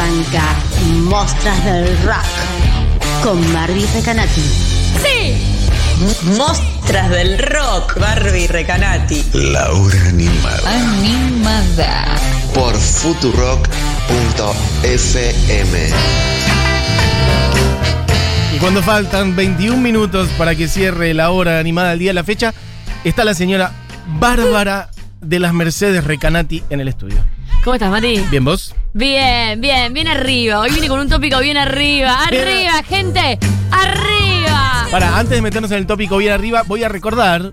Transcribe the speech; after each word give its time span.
Arranca 0.00 0.56
Mostras 1.10 1.62
del 1.62 1.86
Rock 2.04 2.24
con 3.22 3.52
Barbie 3.52 3.86
Recanati. 3.92 4.40
¡Sí! 5.02 5.36
Mostras 6.38 7.10
del 7.10 7.38
rock, 7.38 8.00
Barbie 8.00 8.46
Recanati. 8.46 9.22
La 9.34 9.70
hora 9.70 9.98
animada. 10.08 10.70
Animada. 10.74 12.16
Por 12.54 12.74
futurock.fm. 12.76 13.68
Y 18.54 18.58
cuando 18.58 18.82
faltan 18.82 19.36
21 19.36 19.76
minutos 19.76 20.30
para 20.38 20.54
que 20.54 20.66
cierre 20.66 21.12
la 21.12 21.30
hora 21.30 21.58
animada 21.58 21.90
del 21.90 21.98
día 21.98 22.10
de 22.10 22.14
la 22.14 22.24
fecha, 22.24 22.54
está 23.04 23.22
la 23.26 23.34
señora 23.34 23.72
Bárbara 24.18 24.88
de 25.20 25.40
las 25.40 25.52
Mercedes 25.52 26.04
Recanati 26.04 26.62
en 26.70 26.80
el 26.80 26.88
estudio. 26.88 27.22
¿Cómo 27.62 27.74
estás, 27.74 27.90
Mati? 27.90 28.18
¿Bien 28.30 28.42
vos? 28.42 28.74
Bien, 28.94 29.60
bien, 29.60 29.92
bien 29.92 30.08
arriba. 30.08 30.60
Hoy 30.60 30.70
vine 30.70 30.88
con 30.88 30.98
un 30.98 31.10
tópico 31.10 31.38
bien 31.40 31.58
arriba. 31.58 32.24
¡Arriba, 32.24 32.82
gente! 32.88 33.38
¡Arriba! 33.70 34.86
Para, 34.90 35.18
antes 35.18 35.36
de 35.36 35.42
meternos 35.42 35.70
en 35.70 35.76
el 35.76 35.86
tópico 35.86 36.16
bien 36.16 36.32
arriba, 36.32 36.62
voy 36.66 36.84
a 36.84 36.88
recordar 36.88 37.52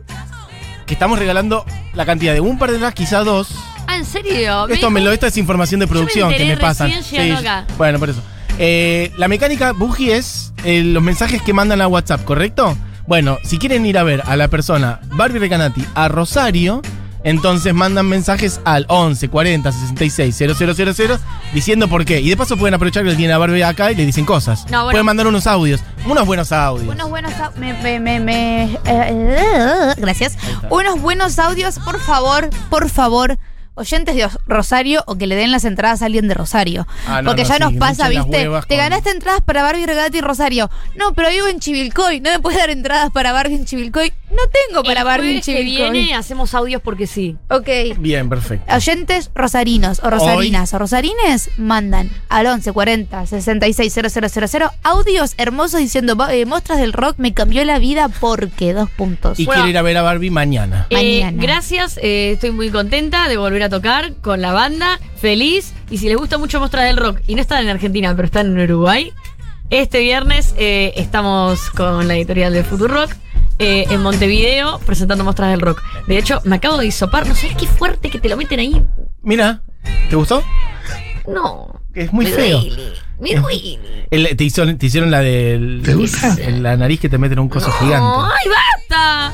que 0.86 0.94
estamos 0.94 1.20
regalando 1.20 1.66
la 1.94 2.06
cantidad 2.06 2.34
de 2.34 2.40
un 2.40 2.58
par 2.58 2.72
de 2.72 2.78
tracks, 2.78 2.96
quizá 2.96 3.26
dos. 3.26 3.50
Ah, 3.86 3.98
¿en 3.98 4.06
serio? 4.06 4.70
Esto, 4.70 4.90
me 4.90 5.02
lo, 5.02 5.12
esta 5.12 5.28
es 5.28 5.38
información 5.38 5.82
de 5.82 5.88
producción 5.88 6.34
que 6.34 6.46
me 6.46 6.56
pasan. 6.56 6.90
acá. 7.36 7.66
Bueno, 7.78 8.00
por 8.00 8.10
eso. 8.10 8.22
Eh, 8.60 9.12
la 9.18 9.28
mecánica 9.28 9.74
Buji 9.74 10.12
es 10.12 10.54
eh, 10.64 10.84
los 10.84 11.04
mensajes 11.04 11.42
que 11.42 11.52
mandan 11.52 11.82
a 11.82 11.88
WhatsApp, 11.88 12.24
¿correcto? 12.24 12.78
Bueno, 13.08 13.40
si 13.44 13.58
quieren 13.58 13.86
ir 13.86 13.98
a 13.98 14.04
ver 14.04 14.24
a 14.26 14.38
la 14.38 14.48
persona 14.48 15.02
Barbie 15.12 15.40
Recanati 15.40 15.86
a 15.96 16.08
Rosario, 16.08 16.82
entonces 17.28 17.74
mandan 17.74 18.06
mensajes 18.08 18.62
al 18.64 18.86
11 18.88 19.28
40 19.28 19.72
66 19.72 20.36
000 20.36 21.20
diciendo 21.54 21.88
por 21.90 22.06
qué. 22.06 22.22
Y 22.22 22.30
de 22.30 22.38
paso 22.38 22.56
pueden 22.56 22.74
aprovechar 22.74 23.04
que 23.04 23.16
tiene 23.16 23.34
a 23.34 23.38
Barbie 23.38 23.64
acá 23.64 23.92
y 23.92 23.96
le 23.96 24.06
dicen 24.06 24.24
cosas. 24.24 24.64
No, 24.72 24.84
bueno. 24.84 24.92
Pueden 24.92 25.06
mandar 25.06 25.28
unos 25.28 25.46
audios, 25.46 25.82
unos 26.06 26.26
buenos 26.26 26.52
audios. 26.54 26.88
Unos 26.94 27.10
buenos 27.10 27.34
me, 27.58 27.74
me, 27.74 28.00
me, 28.00 28.20
me- 28.22 28.64
eh, 28.64 28.78
eh, 28.86 29.94
gracias. 29.98 30.38
Unos 30.70 31.02
buenos 31.02 31.38
audios, 31.38 31.80
por 31.80 32.00
favor, 32.00 32.50
por 32.70 32.90
favor. 32.90 33.38
Oyentes 33.78 34.16
de 34.16 34.26
Os- 34.26 34.38
Rosario 34.48 35.04
o 35.08 35.16
que 35.18 35.28
le 35.28 35.36
den 35.36 35.52
las 35.52 35.66
entradas 35.66 36.02
a 36.02 36.06
alguien 36.06 36.28
de 36.28 36.34
Rosario. 36.34 36.88
Ah, 37.08 37.22
no, 37.22 37.30
Porque 37.30 37.44
no, 37.44 37.50
ya 37.50 37.56
sí, 37.56 37.62
nos 37.62 37.74
pasa, 37.76 38.10
¿viste? 38.10 38.38
Te 38.40 38.48
con- 38.48 38.62
ganaste 38.78 39.12
entradas 39.12 39.42
para 39.42 39.64
Barbie 39.64 39.86
Regati 39.86 40.18
y 40.18 40.22
Rosario. 40.22 40.70
No, 40.96 41.14
pero 41.14 41.30
vivo 41.30 41.48
en 41.48 41.60
Chivilcoy. 41.60 42.20
¿No 42.22 42.32
me 42.32 42.40
puedes 42.40 42.60
dar 42.60 42.70
entradas 42.70 43.12
para 43.12 43.32
Barbie 43.32 43.56
en 43.56 43.66
Chivilcoy? 43.66 44.12
No 44.32 44.42
tengo 44.68 44.84
para 44.84 45.02
El 45.02 45.06
Barbie 45.06 45.28
en 45.38 45.42
jueves 45.42 45.46
que 45.46 45.58
Chivilcoy. 45.58 45.92
viene 45.92 46.16
hacemos 46.16 46.54
audios 46.54 46.82
porque 46.82 47.08
sí. 47.08 47.38
Ok. 47.50 47.70
Bien, 48.00 48.28
perfecto. 48.30 48.74
Oyentes 48.76 49.32
rosarinos 49.36 50.02
o 50.04 50.10
rosarinas 50.10 50.74
o 50.74 50.80
rosarines 50.80 51.50
mandan 51.58 52.10
al 52.30 52.48
11 52.48 52.72
40 52.72 53.26
66 53.26 53.94
000 53.94 54.72
audios 54.84 55.34
hermosos 55.38 55.80
diciendo 55.80 56.16
"Va- 56.16 56.34
eh, 56.34 56.46
Mostras 56.46 56.80
del 56.80 56.94
Rock 56.94 57.16
me 57.18 57.34
cambió 57.34 57.64
la 57.66 57.80
vida 57.80 58.10
porque 58.20 58.74
dos 58.74 58.90
puntos. 58.90 59.40
Y 59.40 59.46
Bueno. 59.46 59.62
quiere 59.62 59.72
ir 59.72 59.78
a 59.78 59.82
ver 59.82 59.98
a 59.98 60.02
Barbie 60.02 60.30
mañana. 60.30 60.88
Eh, 60.90 61.22
Mañana. 61.24 61.42
gracias, 61.42 61.98
eh, 62.02 62.32
estoy 62.34 62.52
muy 62.52 62.70
contenta 62.70 63.28
de 63.30 63.38
volver 63.38 63.64
a 63.64 63.67
tocar 63.70 64.16
con 64.16 64.42
la 64.42 64.52
banda, 64.52 65.00
feliz. 65.18 65.74
Y 65.90 65.98
si 65.98 66.08
les 66.08 66.18
gusta 66.18 66.38
mucho 66.38 66.60
Mostras 66.60 66.86
del 66.86 66.98
Rock 66.98 67.22
y 67.28 67.36
no 67.36 67.42
están 67.42 67.64
en 67.64 67.70
Argentina, 67.70 68.16
pero 68.16 68.26
están 68.26 68.48
en 68.48 68.60
Uruguay, 68.60 69.14
este 69.70 70.00
viernes 70.00 70.56
eh, 70.58 70.94
estamos 70.96 71.70
con 71.72 72.08
la 72.08 72.16
editorial 72.16 72.54
de 72.54 72.64
Futurock 72.64 73.12
eh, 73.60 73.86
en 73.90 74.02
Montevideo 74.02 74.80
presentando 74.80 75.24
Mostras 75.24 75.52
del 75.52 75.62
Rock. 75.62 75.82
De 76.08 76.18
hecho, 76.18 76.42
me 76.46 76.56
acabo 76.56 76.78
de 76.78 76.86
disopar, 76.86 77.28
no 77.28 77.36
sé 77.36 77.50
qué 77.60 77.66
fuerte 77.66 78.10
que 78.10 78.20
te 78.20 78.30
lo 78.30 78.38
meten 78.38 78.60
ahí. 78.60 78.82
Mira, 79.24 79.62
¿te 80.10 80.16
gustó? 80.16 80.44
No. 81.28 81.82
Es 81.94 82.14
muy 82.14 82.28
feo. 82.28 82.62
Duele. 83.20 83.80
El- 84.12 84.36
te, 84.38 84.44
hicieron, 84.44 84.78
te 84.78 84.86
hicieron 84.86 85.12
la 85.12 85.20
del. 85.22 85.82
¿Te 85.84 85.94
gusta? 85.96 86.36
La 86.50 86.76
nariz 86.78 87.00
que 87.00 87.10
te 87.10 87.18
meten 87.18 87.40
un 87.40 87.50
coso 87.50 87.72
gigante. 87.72 88.08
¡Ay, 88.34 88.50
basta! 88.90 89.34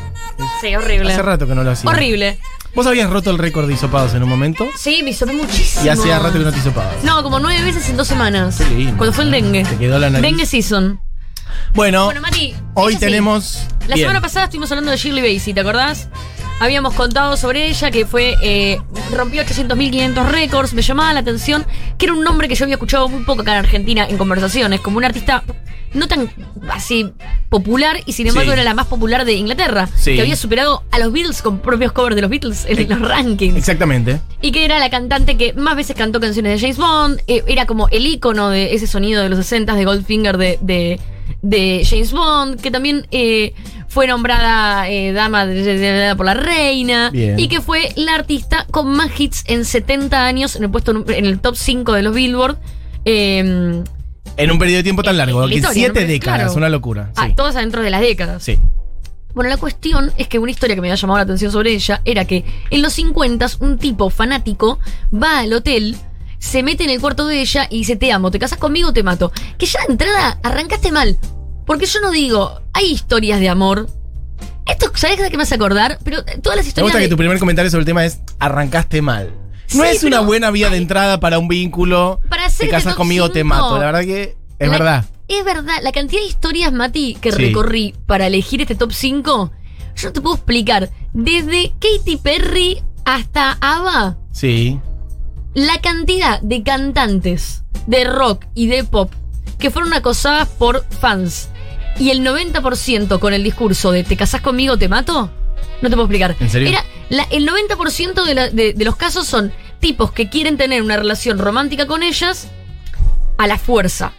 Sí, 0.61 0.75
horrible. 0.75 1.11
Hace 1.13 1.21
rato 1.21 1.47
que 1.47 1.55
no 1.55 1.63
lo 1.63 1.71
hacía. 1.71 1.89
Horrible. 1.89 2.39
Vos 2.75 2.87
habías 2.87 3.09
roto 3.09 3.29
el 3.29 3.37
récord 3.37 3.67
de 3.67 3.73
hisopados 3.73 4.13
en 4.15 4.23
un 4.23 4.29
momento. 4.29 4.67
Sí, 4.77 5.01
me 5.03 5.11
hisopé 5.11 5.33
muchísimo. 5.33 5.85
Y 5.85 5.89
hacía 5.89 6.17
rato 6.17 6.39
que 6.39 6.45
no 6.45 6.51
te 6.51 6.57
hisopabas. 6.57 7.03
No, 7.03 7.21
como 7.21 7.39
nueve 7.39 7.63
veces 7.63 7.87
en 7.89 7.97
dos 7.97 8.07
semanas. 8.07 8.57
Qué 8.57 8.73
lindo. 8.75 8.97
Cuando 8.97 9.13
fue 9.13 9.25
el 9.25 9.31
dengue. 9.31 9.63
Te 9.63 9.77
quedó 9.77 9.99
la 9.99 10.09
nariz. 10.09 10.23
Dengue 10.27 10.45
season. 10.47 10.99
Bueno, 11.75 12.05
Bueno, 12.05 12.21
Mati. 12.21 12.55
hoy 12.73 12.93
sí. 12.93 12.99
tenemos. 12.99 13.67
La 13.87 13.95
bien. 13.95 14.05
semana 14.07 14.21
pasada 14.21 14.45
estuvimos 14.45 14.71
hablando 14.71 14.91
de 14.91 14.97
Shirley 14.97 15.35
Bassey, 15.35 15.53
¿te 15.53 15.59
acordás? 15.61 16.09
Habíamos 16.59 16.93
contado 16.93 17.35
sobre 17.35 17.67
ella 17.67 17.91
que 17.91 18.05
fue 18.05 18.35
eh, 18.41 18.79
rompió 19.11 19.43
800.500 19.43 20.25
récords. 20.29 20.73
Me 20.73 20.81
llamaba 20.81 21.13
la 21.13 21.19
atención 21.19 21.65
que 21.97 22.05
era 22.05 22.13
un 22.13 22.23
nombre 22.23 22.47
que 22.47 22.55
yo 22.55 22.63
había 22.65 22.75
escuchado 22.75 23.09
muy 23.09 23.23
poco 23.23 23.41
acá 23.41 23.53
en 23.53 23.59
Argentina 23.59 24.05
en 24.09 24.17
conversaciones, 24.17 24.79
como 24.79 24.97
una 24.97 25.07
artista 25.07 25.43
no 25.93 26.07
tan 26.07 26.27
así 26.71 27.11
popular 27.49 27.97
y 28.07 28.13
sin 28.13 28.25
embargo 28.27 28.49
Sí. 28.51 28.53
era 28.53 28.63
la 28.63 28.73
más 28.73 28.87
popular 28.87 29.25
de 29.25 29.33
Inglaterra, 29.33 29.87
Sí. 29.95 30.15
que 30.15 30.21
había 30.21 30.35
superado 30.35 30.83
a 30.89 30.97
los 30.99 31.11
Beatles 31.11 31.41
con 31.43 31.59
propios 31.59 31.91
covers 31.91 32.15
de 32.15 32.21
los 32.23 32.31
Beatles 32.31 32.65
en 32.67 32.89
los 32.89 32.99
rankings. 33.01 33.55
Exactamente. 33.57 34.19
Y 34.41 34.51
que 34.51 34.65
era 34.65 34.79
la 34.79 34.89
cantante 34.89 35.37
que 35.37 35.53
más 35.53 35.75
veces 35.75 35.95
cantó 35.95 36.19
canciones 36.19 36.53
de 36.53 36.59
James 36.59 36.77
Bond. 36.77 37.19
eh, 37.27 37.43
era 37.45 37.65
como 37.67 37.89
el 37.89 38.07
icono 38.07 38.49
de 38.49 38.73
ese 38.73 38.87
sonido 38.87 39.21
de 39.21 39.29
los 39.29 39.37
60 39.37 39.75
de 39.75 39.85
Goldfinger 39.85 40.37
de, 40.37 40.57
de, 40.61 40.99
de 41.43 41.85
James 41.87 42.11
Bond. 42.11 42.59
Que 42.59 42.71
también 42.71 43.05
eh, 43.11 43.53
fue 43.87 44.07
nombrada 44.07 44.89
eh, 44.89 45.11
dama 45.13 45.45
de- 45.45 45.61
de- 45.61 45.77
de- 45.77 46.15
por 46.15 46.25
la 46.25 46.33
reina. 46.33 47.11
Bien. 47.11 47.37
Y 47.39 47.47
que 47.47 47.61
fue 47.61 47.93
la 47.95 48.15
artista 48.15 48.65
con 48.71 48.87
más 48.91 49.11
hits 49.19 49.43
en 49.45 49.63
70 49.65 50.25
años 50.25 50.55
en 50.55 50.63
el 50.63 50.71
puesto 50.71 50.91
en 51.07 51.25
el 51.25 51.39
top 51.39 51.55
5 51.55 51.93
de 51.93 52.01
los 52.01 52.15
Billboard. 52.15 52.57
Eh, 53.05 53.83
En 54.35 54.51
un 54.51 54.57
periodo 54.57 54.77
de 54.77 54.83
tiempo 54.83 55.03
tan 55.03 55.17
largo, 55.17 55.47
que 55.47 55.55
historia, 55.55 55.73
siete 55.73 56.07
décadas, 56.07 56.39
Claro. 56.39 56.53
una 56.55 56.69
locura. 56.69 57.11
ah, 57.17 57.27
Sí. 57.27 57.33
todas 57.35 57.55
adentro 57.55 57.83
de 57.83 57.91
las 57.91 58.01
décadas. 58.01 58.41
sí. 58.43 58.57
Bueno, 59.35 59.49
la 59.49 59.57
cuestión 59.57 60.11
es 60.19 60.27
que 60.27 60.37
una 60.37 60.51
historia 60.51 60.75
que 60.75 60.81
me 60.81 60.89
había 60.89 60.95
llamado 60.95 61.17
la 61.17 61.23
atención 61.23 61.51
sobre 61.51 61.71
ella 61.73 62.01
era 62.05 62.25
que 62.25 62.45
en 62.69 62.81
los 62.83 62.93
50 62.93 63.47
un 63.61 63.79
tipo 63.79 64.11
fanático 64.11 64.79
va 65.11 65.39
al 65.39 65.51
hotel, 65.53 65.95
se 66.43 66.61
mete 66.61 66.83
en 66.83 66.89
el 66.89 66.99
cuarto 66.99 67.25
de 67.25 67.39
ella 67.41 67.67
y 67.69 67.77
dice, 67.79 67.95
te 67.95 68.11
amo, 68.11 68.29
te 68.29 68.37
casas 68.37 68.57
conmigo 68.57 68.89
o 68.89 68.93
te 68.93 69.01
mato. 69.01 69.31
Que 69.57 69.65
ya 69.65 69.79
de 69.87 69.93
entrada 69.93 70.39
arrancaste 70.43 70.91
mal. 70.91 71.17
Porque 71.65 71.85
yo 71.85 72.01
no 72.01 72.11
digo, 72.11 72.59
hay 72.73 72.87
historias 72.91 73.39
de 73.39 73.47
amor. 73.47 73.87
Esto, 74.65 74.91
¿sabes 74.93 75.19
de 75.19 75.29
qué 75.31 75.37
me 75.37 75.43
hace 75.43 75.55
acordar? 75.55 75.99
Pero 76.03 76.19
eh, 76.19 76.39
todas 76.41 76.57
las 76.57 76.65
Me 76.65 76.69
historias 76.69 76.91
gusta 76.91 76.99
que 76.99 77.07
tu 77.07 77.15
primer 77.15 77.39
comentario 77.39 77.71
sobre 77.71 77.81
el 77.83 77.85
tema 77.85 78.03
es 78.05 78.19
arrancaste 78.39 79.01
mal. 79.01 79.33
No 79.73 79.83
Sí, 79.83 79.89
es 79.89 80.03
una 80.03 80.19
buena 80.19 80.51
vía 80.51 80.69
de 80.69 80.75
entrada 80.77 81.21
para 81.21 81.39
un 81.39 81.47
vínculo. 81.47 82.19
Para 82.29 82.49
te 82.49 82.67
casas 82.67 82.95
conmigo, 82.95 83.31
te 83.31 83.45
mato. 83.45 83.79
La 83.79 83.85
verdad 83.85 84.01
que 84.01 84.35
es 84.59 84.67
la- 84.67 84.73
verdad. 84.77 85.05
Es 85.29 85.45
verdad, 85.45 85.77
la 85.81 85.93
cantidad 85.93 86.21
de 86.21 86.27
historias, 86.27 86.73
Mati, 86.73 87.15
que 87.15 87.31
Sí. 87.31 87.37
recorrí 87.37 87.95
para 88.05 88.27
elegir 88.27 88.61
este 88.61 88.75
top 88.75 88.91
5, 88.91 89.51
yo 89.95 90.07
no 90.09 90.13
te 90.13 90.19
puedo 90.19 90.35
explicar. 90.35 90.89
Desde 91.13 91.71
Katy 91.79 92.17
Perry 92.17 92.83
hasta 93.05 93.57
ABBA. 93.61 94.17
Sí. 94.33 94.79
La 95.53 95.79
cantidad 95.81 96.41
de 96.41 96.63
cantantes 96.63 97.63
de 97.87 98.03
rock 98.05 98.45
y 98.55 98.67
de 98.67 98.83
pop 98.83 99.11
que 99.59 99.69
fueron 99.71 99.93
acosadas 99.93 100.47
por 100.47 100.85
fans 100.99 101.49
y 101.99 102.09
el 102.09 102.21
90% 102.25 103.19
con 103.19 103.33
el 103.33 103.43
discurso 103.43 103.91
de 103.91 104.03
te 104.03 104.17
casás 104.17 104.41
conmigo, 104.41 104.77
te 104.77 104.89
mato, 104.89 105.31
no 105.81 105.89
te 105.89 105.95
puedo 105.95 106.03
explicar. 106.05 106.35
¿En 106.39 106.49
serio? 106.49 106.69
Era 106.69 106.83
la- 107.09 107.27
el 107.31 107.47
90% 107.47 108.25
de, 108.25 108.33
la- 108.35 108.49
de- 108.49 108.73
de 108.73 108.85
los 108.85 108.95
casos 108.95 109.27
son 109.27 109.51
tipos 109.79 110.11
que 110.11 110.29
quieren 110.29 110.57
tener 110.57 110.81
una 110.81 110.97
relación 110.97 111.37
romántica 111.37 111.85
con 111.85 112.01
ellas 112.03 112.47
a 113.37 113.47
la 113.47 113.57
fuerza. 113.57 114.13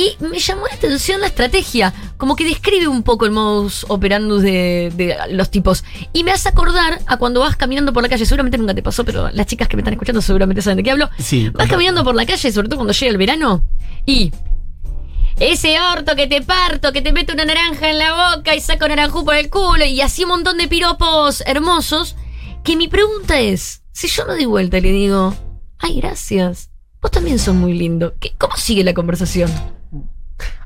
Y 0.00 0.16
me 0.20 0.38
llamó 0.38 0.64
la 0.68 0.74
atención 0.76 1.20
la 1.20 1.26
estrategia, 1.26 1.92
como 2.18 2.36
que 2.36 2.44
describe 2.44 2.86
un 2.86 3.02
poco 3.02 3.24
el 3.24 3.32
modus 3.32 3.84
operandus 3.88 4.42
de, 4.42 4.92
de 4.94 5.16
los 5.32 5.50
tipos. 5.50 5.82
Y 6.12 6.22
me 6.22 6.30
hace 6.30 6.48
acordar 6.48 7.00
a 7.06 7.16
cuando 7.16 7.40
vas 7.40 7.56
caminando 7.56 7.92
por 7.92 8.04
la 8.04 8.08
calle, 8.08 8.24
seguramente 8.24 8.58
nunca 8.58 8.74
te 8.74 8.82
pasó, 8.84 9.04
pero 9.04 9.28
las 9.32 9.46
chicas 9.46 9.66
que 9.66 9.76
me 9.76 9.80
están 9.80 9.94
escuchando 9.94 10.22
seguramente 10.22 10.62
saben 10.62 10.76
de 10.76 10.82
qué 10.84 10.92
hablo. 10.92 11.10
Sí. 11.18 11.50
Vas 11.50 11.68
caminando 11.68 12.04
por 12.04 12.14
la 12.14 12.24
calle, 12.26 12.52
sobre 12.52 12.68
todo 12.68 12.76
cuando 12.78 12.92
llega 12.92 13.10
el 13.10 13.18
verano, 13.18 13.64
y 14.06 14.30
ese 15.40 15.80
orto 15.80 16.14
que 16.14 16.28
te 16.28 16.42
parto, 16.42 16.92
que 16.92 17.02
te 17.02 17.12
mete 17.12 17.32
una 17.32 17.44
naranja 17.44 17.90
en 17.90 17.98
la 17.98 18.36
boca 18.36 18.54
y 18.54 18.60
saca 18.60 18.84
un 18.86 18.90
naranjú 18.90 19.24
por 19.24 19.34
el 19.34 19.50
culo, 19.50 19.84
y 19.84 20.00
así 20.00 20.22
un 20.22 20.28
montón 20.30 20.58
de 20.58 20.68
piropos 20.68 21.42
hermosos, 21.44 22.14
que 22.62 22.76
mi 22.76 22.86
pregunta 22.86 23.40
es, 23.40 23.82
si 23.92 24.06
yo 24.06 24.24
no 24.26 24.34
doy 24.34 24.44
vuelta 24.46 24.78
y 24.78 24.82
le 24.82 24.92
digo, 24.92 25.34
ay, 25.80 26.00
gracias, 26.00 26.70
vos 27.02 27.10
también 27.10 27.38
sos 27.40 27.54
muy 27.56 27.72
lindo, 27.74 28.14
¿Qué- 28.20 28.34
¿cómo 28.38 28.56
sigue 28.56 28.84
la 28.84 28.94
conversación? 28.94 29.50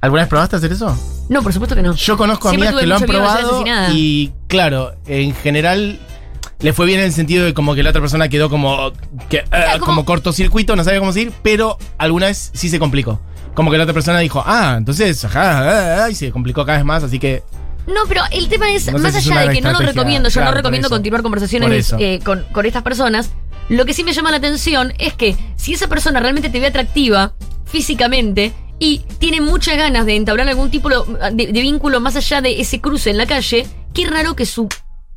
¿Alguna 0.01 0.23
vez 0.23 0.29
probaste 0.29 0.57
hacer 0.57 0.73
eso? 0.73 0.97
No, 1.29 1.43
por 1.43 1.53
supuesto 1.53 1.75
que 1.75 1.83
no. 1.83 1.95
Yo 1.95 2.17
conozco 2.17 2.49
Siempre 2.51 2.69
amigas 2.69 2.81
que 2.83 2.87
lo 2.87 2.97
han 2.97 3.03
probado 3.03 3.65
y 3.93 4.33
claro, 4.49 4.95
en 5.07 5.35
general 5.35 5.99
le 6.61 6.73
fue 6.73 6.87
bien 6.87 7.01
en 7.01 7.07
el 7.07 7.13
sentido 7.13 7.45
de 7.45 7.55
como 7.55 7.75
que 7.75 7.83
la 7.83 7.91
otra 7.91 8.01
persona 8.01 8.29
quedó 8.29 8.49
como 8.51 8.93
que, 9.29 9.39
eh, 9.39 9.45
como- 9.75 9.87
como 9.87 10.05
cortocircuito, 10.05 10.77
no 10.77 10.85
sabía 10.85 11.01
cómo 11.01 11.13
decir, 11.13 11.33
pero 11.43 11.77
alguna 11.99 12.27
vez 12.27 12.51
sí 12.55 12.69
se 12.69 12.79
complicó. 12.79 13.21
Como 13.55 13.71
que 13.71 13.77
la 13.79 13.85
otra 13.85 13.93
persona 13.95 14.19
dijo, 14.21 14.43
ah, 14.47 14.77
entonces, 14.79 15.25
ajá, 15.25 15.59
ah, 16.01 16.05
ah", 16.05 16.11
y 16.11 16.15
se 16.15 16.31
complicó 16.31 16.65
cada 16.65 16.79
vez 16.79 16.85
más, 16.87 17.03
así 17.03 17.19
que 17.19 17.43
No, 17.87 18.03
pero 18.09 18.23
el 18.31 18.49
tema 18.49 18.71
es, 18.71 18.87
No 18.93 18.99
más 18.99 19.15
es 19.15 19.27
allá 19.27 19.49
de 19.49 19.55
que 19.55 19.61
no 19.61 19.73
lo 19.73 19.79
recomiendo, 19.81 20.29
yo 20.29 20.35
claro, 20.35 20.51
no 20.53 20.57
recomiendo 20.57 20.89
continuar 20.89 21.23
conversaciones 21.23 21.93
eh, 21.99 22.21
con, 22.25 22.45
con 22.53 22.65
estas 22.65 22.83
personas, 22.85 23.31
lo 23.69 23.85
que 23.85 23.93
sí 23.93 24.05
me 24.05 24.13
llama 24.13 24.31
la 24.31 24.37
atención 24.37 24.93
es 24.99 25.15
que 25.15 25.37
si 25.57 25.73
esa 25.75 25.89
persona 25.89 26.21
realmente 26.21 26.49
te 26.49 26.61
ve 26.61 26.67
atractiva, 26.69 27.33
físicamente 27.65 28.53
y 28.83 28.99
tiene 29.19 29.41
muchas 29.41 29.77
ganas 29.77 30.07
de 30.07 30.17
entablar 30.17 30.49
algún 30.49 30.69
tipo 30.69 30.89
de, 30.89 31.47
de 31.47 31.61
vínculo 31.61 32.01
más 32.01 32.17
allá 32.17 32.41
de 32.41 32.61
ese 32.61 32.81
cruce 32.81 33.11
en 33.11 33.17
la 33.17 33.27
calle, 33.27 33.65
qué 33.95 34.07
raro 34.09 34.35
que 34.35 34.45
su 34.45 34.69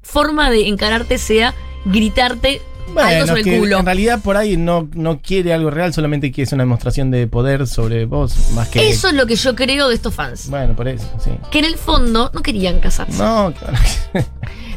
forma 0.03 0.51
de 0.51 0.67
encararte 0.67 1.17
sea 1.17 1.55
gritarte 1.83 2.61
algo 2.95 3.25
sobre 3.25 3.43
que 3.43 3.55
el 3.55 3.61
culo. 3.61 3.79
en 3.79 3.85
realidad 3.85 4.21
por 4.21 4.37
ahí 4.37 4.55
no, 4.55 4.87
no 4.93 5.19
quiere 5.19 5.51
algo 5.51 5.71
real, 5.71 5.91
solamente 5.95 6.31
quiere 6.31 6.53
una 6.53 6.63
demostración 6.63 7.09
de 7.09 7.25
poder 7.25 7.65
sobre 7.65 8.05
vos, 8.05 8.51
más 8.53 8.67
que... 8.69 8.87
Eso 8.87 9.07
es 9.07 9.15
lo 9.15 9.25
que 9.25 9.35
yo 9.35 9.55
creo 9.55 9.89
de 9.89 9.95
estos 9.95 10.13
fans. 10.13 10.47
Bueno, 10.47 10.75
por 10.75 10.87
eso, 10.87 11.07
sí. 11.17 11.31
Que 11.49 11.57
en 11.57 11.65
el 11.65 11.77
fondo 11.77 12.29
no 12.35 12.43
querían 12.43 12.79
casarse. 12.79 13.17
No, 13.17 13.51
claro. 13.51 13.77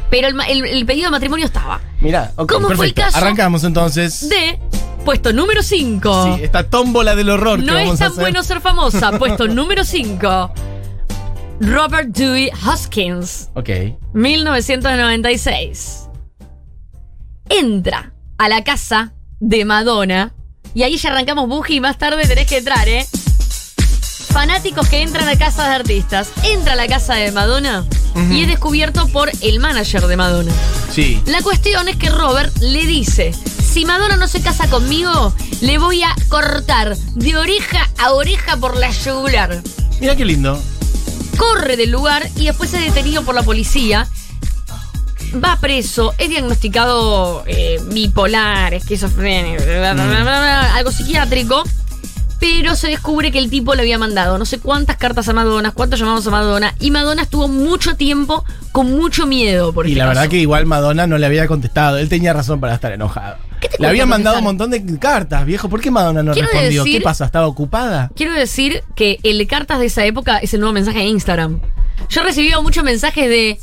Pero 0.09 0.27
el, 0.27 0.35
el- 0.47 0.65
el 0.65 0.85
pedido 0.85 1.05
de 1.07 1.11
matrimonio 1.11 1.45
estaba. 1.45 1.79
Mirá, 2.01 2.31
ok, 2.35 2.51
¿Cómo 2.51 2.67
fue 2.67 2.73
el 2.87 2.93
perfecto. 2.93 3.01
caso? 3.03 3.17
Arrancamos 3.17 3.63
entonces. 3.63 4.27
De 4.29 4.59
puesto 5.05 5.31
número 5.33 5.61
5. 5.63 6.35
Sí, 6.37 6.43
esta 6.43 6.63
tómbola 6.63 7.15
del 7.15 7.29
horror 7.29 7.59
que 7.59 7.65
no 7.65 7.73
vamos 7.73 7.95
es 7.95 8.01
a 8.01 8.05
tan 8.05 8.11
hacer. 8.13 8.23
bueno 8.23 8.43
ser 8.43 8.61
famosa. 8.61 9.11
Puesto 9.19 9.47
número 9.47 9.83
5. 9.83 10.53
Robert 11.61 12.09
Dewey 12.09 12.49
Hoskins. 12.65 13.49
Ok. 13.53 13.69
1996. 14.13 16.07
Entra 17.49 18.13
a 18.37 18.49
la 18.49 18.63
casa 18.63 19.13
de 19.39 19.65
Madonna. 19.65 20.33
Y 20.73 20.83
ahí 20.83 20.97
ya 20.97 21.09
arrancamos 21.09 21.47
Buji 21.49 21.75
y 21.75 21.79
más 21.81 21.97
tarde 21.97 22.25
tenés 22.27 22.47
que 22.47 22.57
entrar, 22.57 22.87
¿eh? 22.87 23.05
Fanáticos 24.31 24.87
que 24.87 25.01
entran 25.01 25.27
a 25.27 25.35
casas 25.37 25.67
de 25.69 25.75
artistas. 25.75 26.29
Entra 26.43 26.73
a 26.73 26.75
la 26.75 26.87
casa 26.87 27.15
de 27.15 27.31
Madonna 27.31 27.85
y 28.31 28.41
es 28.41 28.47
descubierto 28.47 29.07
por 29.07 29.31
el 29.41 29.59
manager 29.59 30.07
de 30.07 30.17
Madonna. 30.17 30.51
Sí. 30.93 31.21
La 31.25 31.41
cuestión 31.41 31.87
es 31.87 31.95
que 31.95 32.09
Robert 32.09 32.55
le 32.59 32.85
dice, 32.85 33.33
si 33.33 33.85
Madonna 33.85 34.15
no 34.15 34.27
se 34.27 34.41
casa 34.41 34.67
conmigo, 34.69 35.33
le 35.61 35.77
voy 35.77 36.03
a 36.03 36.15
cortar 36.27 36.97
de 36.97 37.37
oreja 37.37 37.89
a 37.97 38.11
oreja 38.11 38.57
por 38.57 38.77
la 38.77 38.89
yugular. 38.91 39.61
Mira 39.99 40.15
qué 40.15 40.25
lindo. 40.25 40.61
Corre 41.37 41.77
del 41.77 41.91
lugar 41.91 42.27
y 42.35 42.45
después 42.45 42.73
es 42.73 42.81
detenido 42.81 43.23
por 43.23 43.35
la 43.35 43.43
policía. 43.43 44.07
Va 45.43 45.57
preso, 45.57 46.15
es 46.17 46.29
diagnosticado 46.29 47.43
eh, 47.45 47.79
bipolar, 47.91 48.73
esquizofrénico, 48.73 49.63
bla, 49.63 50.75
algo 50.75 50.91
psiquiátrico. 50.91 51.63
Pero 52.39 52.75
se 52.75 52.87
descubre 52.87 53.31
que 53.31 53.39
el 53.39 53.49
tipo 53.49 53.75
le 53.75 53.81
había 53.81 53.97
mandado 53.97 54.37
no 54.37 54.45
sé 54.45 54.59
cuántas 54.59 54.95
cartas 54.97 55.27
a 55.27 55.33
Madonna, 55.33 55.71
cuántos 55.71 55.99
llamados 55.99 56.25
a 56.27 56.29
Madonna. 56.31 56.73
Y 56.79 56.89
Madonna 56.91 57.23
estuvo 57.23 57.47
mucho 57.47 57.95
tiempo 57.95 58.45
con 58.71 58.91
mucho 58.91 59.27
miedo 59.27 59.73
por 59.73 59.85
Y 59.87 59.91
este 59.91 59.99
la 59.99 60.07
verdad 60.07 60.27
que 60.29 60.37
igual 60.37 60.65
Madonna 60.65 61.05
no 61.07 61.17
le 61.17 61.25
había 61.25 61.47
contestado. 61.47 61.97
Él 61.97 62.07
tenía 62.07 62.31
razón 62.33 62.59
para 62.61 62.75
estar 62.75 62.91
enojado. 62.93 63.37
¿Qué 63.59 63.67
te 63.67 63.77
Le 63.81 63.87
había 63.89 64.05
mandado 64.05 64.37
un 64.37 64.45
montón 64.45 64.71
de 64.71 64.83
cartas, 64.99 65.45
viejo. 65.45 65.67
¿Por 65.67 65.81
qué 65.81 65.91
Madonna 65.91 66.23
no 66.23 66.31
Quiero 66.31 66.47
respondió? 66.47 66.83
decir- 66.85 66.99
¿Qué 66.99 67.03
pasa? 67.03 67.25
¿Estaba 67.25 67.45
ocupada? 67.47 68.09
Quiero 68.15 68.33
decir 68.33 68.83
que 68.95 69.19
el 69.23 69.37
de 69.37 69.47
cartas 69.47 69.79
de 69.79 69.87
esa 69.87 70.05
época 70.05 70.37
es 70.37 70.53
el 70.53 70.61
nuevo 70.61 70.71
mensaje 70.73 70.99
de 70.99 71.05
Instagram. 71.05 71.59
Yo 72.07 72.21
he 72.21 72.23
recibido 72.23 72.63
muchos 72.63 72.85
mensajes 72.85 73.27
de 73.27 73.59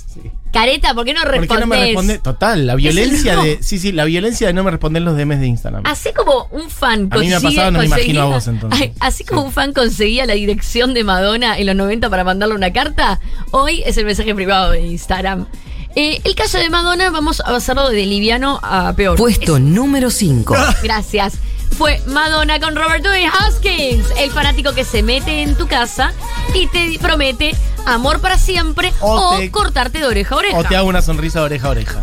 Careta, 0.57 0.95
¿por 0.95 1.05
qué 1.05 1.15
no 1.15 1.21
¿Por 1.23 1.31
respondes? 1.33 1.57
qué 1.57 1.61
no 1.61 1.67
me 1.67 1.81
responde? 1.87 2.19
Total, 2.19 2.67
la 2.67 2.75
violencia 2.75 3.35
no. 3.35 3.43
de. 3.45 3.59
Sí, 3.63 3.79
sí, 3.79 3.93
la 3.93 4.05
violencia 4.05 4.47
de 4.47 4.53
no 4.53 4.65
me 4.65 4.71
responder 4.71 5.03
los 5.03 5.17
DMs 5.17 5.41
de 5.41 5.47
Instagram. 5.47 5.83
Así 5.85 6.13
como 6.15 6.49
un 6.51 6.71
fan 6.71 7.09
A 7.11 7.19
mí 7.19 7.29
me 7.29 7.35
ha 7.35 7.41
pasado, 7.41 7.71
no 7.71 7.79
me 7.81 7.87
imagino 7.87 8.23
a 8.23 8.25
vos, 8.27 8.47
entonces. 8.49 8.91
Así 9.01 9.25
como 9.25 9.43
Sí. 9.43 9.47
un 9.49 9.53
fan 9.53 9.73
conseguía 9.73 10.25
la 10.27 10.35
dirección 10.35 10.95
de 10.95 11.05
Madonna 11.05 11.59
en 11.59 11.67
los 11.67 11.77
90 11.77 12.09
para 12.09 12.25
mandarle 12.25 12.55
una 12.55 12.73
carta, 12.73 13.21
hoy 13.51 13.83
es 13.85 13.97
el 13.99 14.07
mensaje 14.07 14.35
privado 14.35 14.73
de 14.73 14.81
Instagram. 14.87 15.47
Eh, 15.95 16.21
el 16.25 16.35
caso 16.35 16.59
de 16.59 16.69
Madonna, 16.69 17.11
vamos 17.11 17.41
a 17.41 17.45
pasarlo 17.45 17.89
de 17.89 18.05
liviano 18.05 18.61
a 18.63 18.93
peor. 18.95 19.17
Puesto 19.17 19.59
número 19.59 20.11
5. 20.11 20.55
Gracias. 20.83 21.39
Fue 21.77 22.01
Madonna 22.07 22.59
con 22.61 22.75
Robert 22.75 23.03
Dewey 23.03 23.27
Hoskins, 23.27 24.07
el 24.19 24.31
fanático 24.31 24.73
que 24.73 24.85
se 24.85 25.03
mete 25.03 25.43
en 25.43 25.55
tu 25.57 25.67
casa 25.67 26.13
y 26.55 26.67
te 26.69 26.99
promete 26.99 27.55
amor 27.85 28.21
para 28.21 28.39
siempre 28.39 28.93
O 29.01 29.35
o, 29.35 29.39
te- 29.39 29.51
cortarte 29.51 29.99
de 29.99 30.07
oreja 30.07 30.35
a 30.35 30.39
oreja. 30.39 30.59
O 30.59 30.65
te 30.65 30.75
hago 30.77 30.89
una 30.89 31.03
sonrisa 31.03 31.41
de 31.41 31.45
oreja 31.47 31.69
a 31.69 31.71
oreja. 31.73 32.01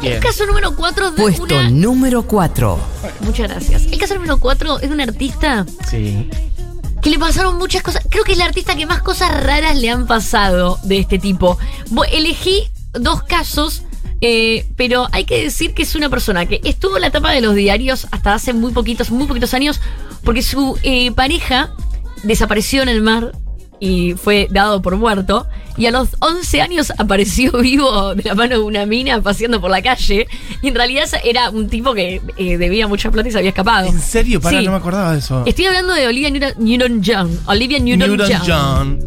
Bien. 0.00 0.14
El 0.14 0.20
caso 0.20 0.44
número 0.46 0.74
4 0.74 1.12
de 1.12 1.22
Puesto 1.22 1.44
una... 1.44 1.70
número 1.70 2.24
4. 2.24 2.78
Muchas 3.20 3.48
gracias. 3.48 3.82
El 3.84 3.98
caso 3.98 4.14
número 4.14 4.38
4 4.38 4.80
es 4.80 4.88
de 4.88 4.94
un 4.94 5.00
artista 5.00 5.64
Sí. 5.88 6.28
que 7.00 7.10
le 7.10 7.18
pasaron 7.20 7.56
muchas 7.58 7.82
cosas. 7.84 8.02
Creo 8.10 8.24
que 8.24 8.32
es 8.32 8.38
el 8.38 8.42
artista 8.42 8.74
que 8.74 8.86
más 8.86 9.02
cosas 9.02 9.30
raras 9.44 9.76
le 9.76 9.88
han 9.90 10.08
pasado 10.08 10.80
de 10.82 10.98
este 10.98 11.20
tipo. 11.20 11.56
Elegí 12.10 12.68
dos 12.94 13.22
casos, 13.22 13.82
eh, 14.22 14.64
pero 14.76 15.08
hay 15.12 15.24
que 15.24 15.42
decir 15.42 15.74
que 15.74 15.82
es 15.82 15.94
una 15.94 16.08
persona 16.08 16.46
que 16.46 16.60
estuvo 16.64 16.96
en 16.96 17.02
la 17.02 17.10
tapa 17.10 17.32
de 17.32 17.40
los 17.42 17.54
diarios 17.54 18.06
hasta 18.10 18.32
hace 18.34 18.52
muy 18.54 18.72
poquitos, 18.72 19.10
muy 19.10 19.26
poquitos 19.26 19.52
años, 19.52 19.80
porque 20.24 20.40
su 20.42 20.78
eh, 20.82 21.10
pareja 21.12 21.70
desapareció 22.22 22.82
en 22.82 22.88
el 22.88 23.02
mar 23.02 23.32
y 23.80 24.14
fue 24.14 24.46
dado 24.50 24.80
por 24.80 24.96
muerto. 24.96 25.46
Y 25.76 25.86
a 25.86 25.90
los 25.90 26.10
11 26.20 26.60
años 26.60 26.92
apareció 26.98 27.50
vivo 27.62 28.14
de 28.14 28.22
la 28.22 28.34
mano 28.36 28.56
de 28.56 28.62
una 28.62 28.86
mina 28.86 29.20
paseando 29.20 29.60
por 29.60 29.70
la 29.72 29.82
calle. 29.82 30.28
Y 30.60 30.68
en 30.68 30.74
realidad 30.76 31.08
era 31.24 31.50
un 31.50 31.68
tipo 31.68 31.92
que 31.94 32.20
eh, 32.36 32.58
debía 32.58 32.86
mucha 32.86 33.10
plata 33.10 33.28
y 33.28 33.32
se 33.32 33.38
había 33.38 33.48
escapado. 33.50 33.88
¿En 33.88 33.98
serio? 33.98 34.40
Pará, 34.40 34.60
Sí. 34.60 34.64
no 34.66 34.70
me 34.70 34.76
acordaba 34.76 35.12
de 35.14 35.18
eso. 35.18 35.42
Estoy 35.46 35.64
hablando 35.64 35.94
de 35.94 36.06
Olivia 36.06 36.28
Newton- 36.30 36.54
Newton-John. 36.58 37.40
Olivia 37.46 37.78
Newton-John. 37.80 39.00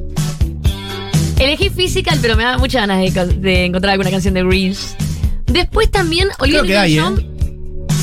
Elegí 1.39 1.69
Physical, 1.69 2.17
pero 2.21 2.35
me 2.35 2.43
da 2.43 2.57
muchas 2.57 2.87
ganas 2.87 3.13
de 3.41 3.65
encontrar 3.65 3.91
alguna 3.93 4.09
canción 4.11 4.33
de 4.33 4.43
Grease. 4.43 4.95
Después 5.47 5.89
también, 5.91 6.29
Olivia 6.39 6.87
¿eh? 6.87 7.01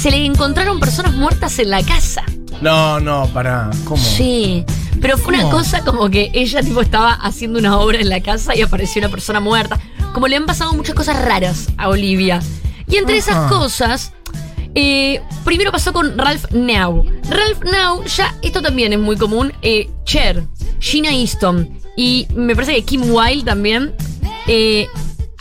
Se 0.00 0.11
le 0.11 0.25
encontraron 0.25 0.81
personas 0.81 1.15
muertas 1.15 1.59
en 1.59 1.71
la 1.71 1.83
casa. 1.83 2.25
No, 2.61 3.00
no, 3.00 3.29
pará. 3.33 3.71
¿Cómo? 3.85 4.03
Sí. 4.03 4.65
Pero 5.00 5.19
fue 5.19 5.35
una 5.35 5.50
cosa 5.50 5.85
como 5.85 6.09
que 6.11 6.31
ella 6.33 6.62
tipo 6.62 6.81
estaba 6.81 7.12
haciendo 7.12 7.59
una 7.59 7.79
obra 7.79 7.99
en 7.99 8.09
la 8.09 8.21
casa 8.21 8.55
y 8.55 8.62
apareció 8.62 9.00
una 9.00 9.11
persona 9.11 9.41
muerta. 9.41 9.81
Como 10.12 10.29
le 10.29 10.37
han 10.37 10.47
pasado 10.47 10.73
muchas 10.73 10.94
cosas 10.94 11.21
raras 11.25 11.69
a 11.77 11.89
Olivia. 11.89 12.41
Y 12.87 12.97
entre 12.97 13.17
esas 13.17 13.50
cosas, 13.50 14.12
eh, 14.75 15.21
primero 15.44 15.73
pasó 15.73 15.93
con 15.93 16.17
Ralph 16.17 16.50
Now. 16.53 17.05
Ralph 17.29 17.62
Now, 17.65 18.05
ya 18.05 18.35
esto 18.43 18.62
también 18.62 18.93
es 18.93 18.99
muy 18.99 19.17
común. 19.17 19.53
Eh, 19.62 19.91
Cher, 20.05 20.44
Gina 20.79 21.11
Easton 21.11 21.79
y 21.97 22.27
me 22.35 22.55
parece 22.55 22.75
que 22.77 22.85
Kim 22.85 23.03
Wilde 23.11 23.44
también. 23.44 23.93
eh, 24.47 24.89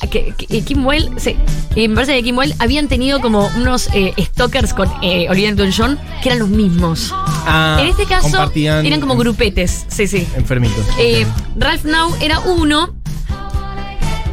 que, 0.07 0.33
que- 0.37 0.57
eh, 0.57 0.61
Kim 0.63 0.85
Wilde, 0.85 1.19
sí, 1.19 1.35
eh, 1.75 1.87
me 1.87 1.95
parece 1.95 2.13
que 2.15 2.23
Kim 2.23 2.37
Wilde 2.37 2.55
habían 2.59 2.87
tenido 2.87 3.19
como 3.21 3.49
unos 3.57 3.87
eh, 3.93 4.13
stalkers 4.19 4.73
con 4.73 4.91
eh, 5.01 5.27
Olivia 5.29 5.49
Newton-John 5.51 5.99
que 6.21 6.29
eran 6.29 6.39
los 6.39 6.49
mismos. 6.49 7.13
Ah, 7.13 7.77
En 7.79 7.87
este 7.87 8.05
caso 8.05 8.51
eran 8.87 8.99
como 8.99 9.15
grupetes, 9.15 9.85
sí, 9.87 10.07
sí. 10.07 10.27
Enfermitos. 10.35 10.85
Eh. 10.99 11.25
Ralph 11.57 11.83
Now 11.85 12.15
era 12.21 12.39
uno, 12.39 12.93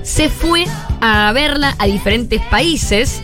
se 0.02 0.28
fue 0.28 0.64
a 1.00 1.30
verla 1.32 1.74
a 1.78 1.86
diferentes 1.86 2.40
países. 2.42 3.20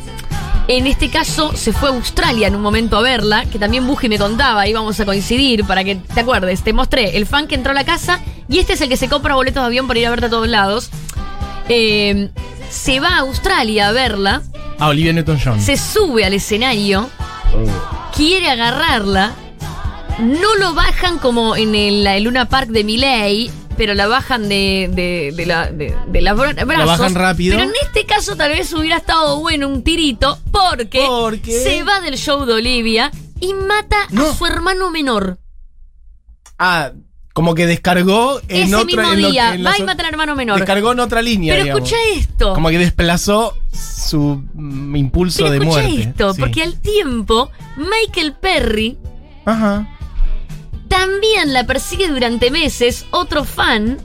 En 0.67 0.87
este 0.87 1.11
caso 1.11 1.55
se 1.55 1.73
fue 1.75 1.91
a 1.91 1.93
Australia 1.93 2.49
en 2.49 2.55
un 2.55 2.63
momento 2.63 2.97
a 2.97 3.03
verla, 3.03 3.45
que 3.45 3.59
también 3.59 3.87
Buji 3.87 4.09
me 4.09 4.19
contaba, 4.19 4.67
íbamos 4.67 4.99
a 4.99 5.05
coincidir 5.05 5.65
para 5.65 5.85
que 5.85 5.97
te 5.97 6.21
acuerdes. 6.21 6.63
Te 6.63 6.73
mostré 6.73 7.17
el 7.19 7.27
fan 7.27 7.47
que 7.47 7.55
entró 7.55 7.73
a 7.73 7.75
la 7.75 7.85
casa 7.85 8.21
y 8.49 8.61
este 8.61 8.73
es 8.73 8.81
el 8.81 8.89
que 8.89 8.97
se 8.97 9.09
compra 9.09 9.35
boletos 9.35 9.63
de 9.63 9.67
avión 9.67 9.87
para 9.87 9.99
ir 10.01 10.07
a 10.07 10.11
verte 10.11 10.27
a 10.27 10.31
todos 10.31 10.49
lados. 10.49 10.91
Eh, 11.69 12.31
se 12.71 13.01
va 13.01 13.17
a 13.17 13.19
Australia 13.21 13.89
a 13.89 13.93
verla, 13.93 14.43
Ah, 14.79 14.89
Olivia 14.89 15.13
Newton-John. 15.13 15.61
se 15.61 15.77
sube 15.77 16.25
al 16.25 16.35
escenario, 16.35 17.09
Oh. 17.55 18.11
quiere 18.15 18.51
agarrarla, 18.51 19.33
no 20.19 20.55
lo 20.57 20.75
bajan 20.75 21.19
como 21.19 21.57
en 21.57 21.75
el, 21.75 22.05
la- 22.05 22.19
Luna 22.21 22.49
Park 22.49 22.69
de 22.69 22.85
Miley, 22.85 23.51
pero 23.77 23.95
la 23.95 24.07
bajan 24.09 24.49
de, 24.49 24.89
de, 24.93 25.33
de 25.37 25.47
la, 25.47 25.71
de, 25.71 25.95
de 26.09 26.21
las 26.23 26.37
bra- 26.37 26.65
brazos. 26.67 26.87
bajan 26.99 27.15
rápido. 27.15 27.57
Pero 27.57 27.69
en 27.71 27.75
este 27.83 28.05
caso 28.07 28.37
tal 28.37 28.51
vez 28.51 28.73
hubiera 28.73 28.97
estado 28.99 29.39
bueno 29.41 29.69
un 29.69 29.83
tirito, 29.83 30.39
porque 30.53 31.01
se 31.63 31.83
va 31.83 32.01
del 32.01 32.17
show 32.17 32.45
de 32.45 32.55
Olivia 32.55 33.11
y 33.41 33.53
mata 33.55 33.97
No. 34.11 34.27
a 34.31 34.35
su 34.35 34.47
hermano 34.47 34.91
menor. 34.91 35.39
Ah, 36.59 36.93
como 37.35 37.55
que 37.55 37.67
descargó 37.67 38.41
en 38.49 38.63
Ese 38.65 38.75
otra. 38.77 38.87
mismo 38.87 39.13
en 39.13 39.23
lo- 39.23 39.31
día, 39.31 39.55
en 39.57 39.67
va 39.67 39.77
y 39.77 39.83
mata 39.83 40.03
al 40.05 40.09
hermano 40.09 40.35
menor. 40.37 40.57
Descargó 40.57 40.93
en 40.93 41.01
otra 41.01 41.21
línea. 41.21 41.53
Pero 41.55 41.65
digamos. 41.65 41.89
escucha 41.93 42.03
esto. 42.19 42.55
Como 42.55 42.69
que 42.71 42.79
desplazó 42.79 43.55
su 43.73 44.43
mm, 44.55 44.95
impulso 44.97 45.39
Pero 45.39 45.51
de 45.51 45.57
escucha 45.59 45.81
muerte. 45.83 46.03
esto, 46.03 46.33
Sí. 46.35 46.41
porque 46.41 46.63
al 46.63 46.81
tiempo, 46.81 47.51
Michael 47.77 48.35
Perry 48.35 48.97
Ajá. 49.45 49.89
también 50.89 51.53
la 51.53 51.65
persigue 51.67 52.09
durante 52.09 52.51
meses 52.53 53.05
otro 53.11 53.45
fan 53.45 53.99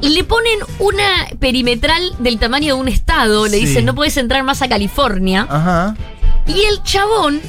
y 0.00 0.10
le 0.10 0.22
ponen 0.22 0.60
una 0.78 1.26
perimetral 1.40 2.14
del 2.20 2.38
tamaño 2.38 2.74
de 2.76 2.80
un 2.80 2.86
estado, 2.88 3.46
le 3.48 3.58
Sí. 3.58 3.66
dicen 3.66 3.84
no 3.84 3.96
puedes 3.96 4.16
entrar 4.16 4.44
más 4.44 4.62
a 4.62 4.68
California 4.68 5.44
Ajá. 5.50 5.96
y 6.46 6.62
el 6.70 6.82
chabón 6.84 7.40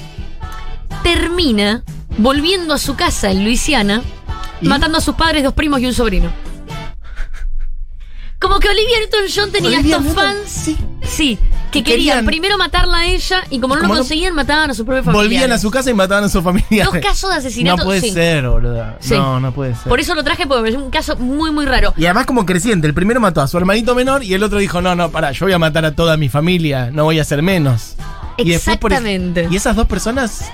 termina 1.04 1.84
volviendo 2.18 2.74
a 2.74 2.78
su 2.78 2.96
casa 2.96 3.32
en 3.32 3.44
Luisiana, 3.44 4.02
¿Y? 4.62 4.68
matando 4.68 4.98
a 4.98 5.02
sus 5.02 5.16
padres, 5.16 5.44
dos 5.44 5.54
primos 5.54 5.80
y 5.82 5.86
un 5.86 5.94
sobrino. 5.94 6.30
Como 8.40 8.60
que 8.60 8.68
Olivia 8.70 8.98
Newton-John 9.00 9.52
tenía 9.52 9.80
Olivia 9.80 9.98
estos 9.98 10.14
Newton- 10.14 10.24
fans, 10.24 10.50
Sí. 10.50 10.78
sí, 11.04 11.40
Que 11.72 11.84
querían 11.84 12.26
primero 12.26 12.58
matarla 12.58 13.00
a 13.00 13.06
ella 13.08 13.44
y 13.50 13.60
como 13.60 13.76
no 13.76 13.82
Como 13.82 13.94
lo 13.94 13.98
no- 13.98 14.00
conseguían, 14.02 14.34
mataban 14.36 14.70
a 14.70 14.74
su 14.74 14.86
propia 14.86 15.04
familia. 15.04 15.24
Volvían 15.24 15.52
a 15.52 15.58
su 15.58 15.72
casa 15.72 15.90
y 15.90 15.94
mataban 15.94 16.26
a 16.26 16.30
sus 16.30 16.44
familiares. 16.44 16.86
Dos 16.94 17.02
casos 17.02 17.30
de 17.32 17.36
asesinato. 17.38 17.78
No 17.78 17.84
puede 17.86 18.02
sí. 18.02 18.12
ser, 18.12 18.48
boludo. 18.48 18.86
Sí. 19.00 19.14
No, 19.16 19.40
no 19.40 19.52
puede 19.54 19.74
ser. 19.76 19.84
Por 19.90 20.00
eso 20.00 20.14
lo 20.16 20.24
traje 20.24 20.46
porque 20.48 20.62
me 20.64 20.70
parece 20.70 20.78
un 20.84 20.92
caso 20.92 21.16
muy, 21.18 21.52
muy 21.52 21.66
raro. 21.66 21.94
Y 21.98 22.06
además 22.06 22.26
como 22.28 22.46
creciente, 22.46 22.88
el 22.88 22.94
primero 22.94 23.20
mató 23.20 23.42
a 23.42 23.48
su 23.48 23.58
hermanito 23.58 23.96
menor 23.96 24.24
y 24.24 24.34
el 24.34 24.44
otro 24.44 24.60
dijo, 24.60 24.82
no, 24.82 24.96
no, 24.96 25.10
pará, 25.12 25.32
yo 25.32 25.46
voy 25.48 25.54
a 25.54 25.60
matar 25.60 25.84
a 25.86 25.94
toda 25.96 26.16
mi 26.18 26.30
familia, 26.30 26.92
no 26.92 27.04
voy 27.06 27.20
a 27.20 27.24
ser 27.26 27.42
menos. 27.42 27.96
Y 28.38 28.50
después 28.52 28.78
por- 28.78 28.92
Exactamente. 28.92 29.48
y 29.50 29.56
esas 29.56 29.76
dos 29.76 29.88
personas 29.88 30.52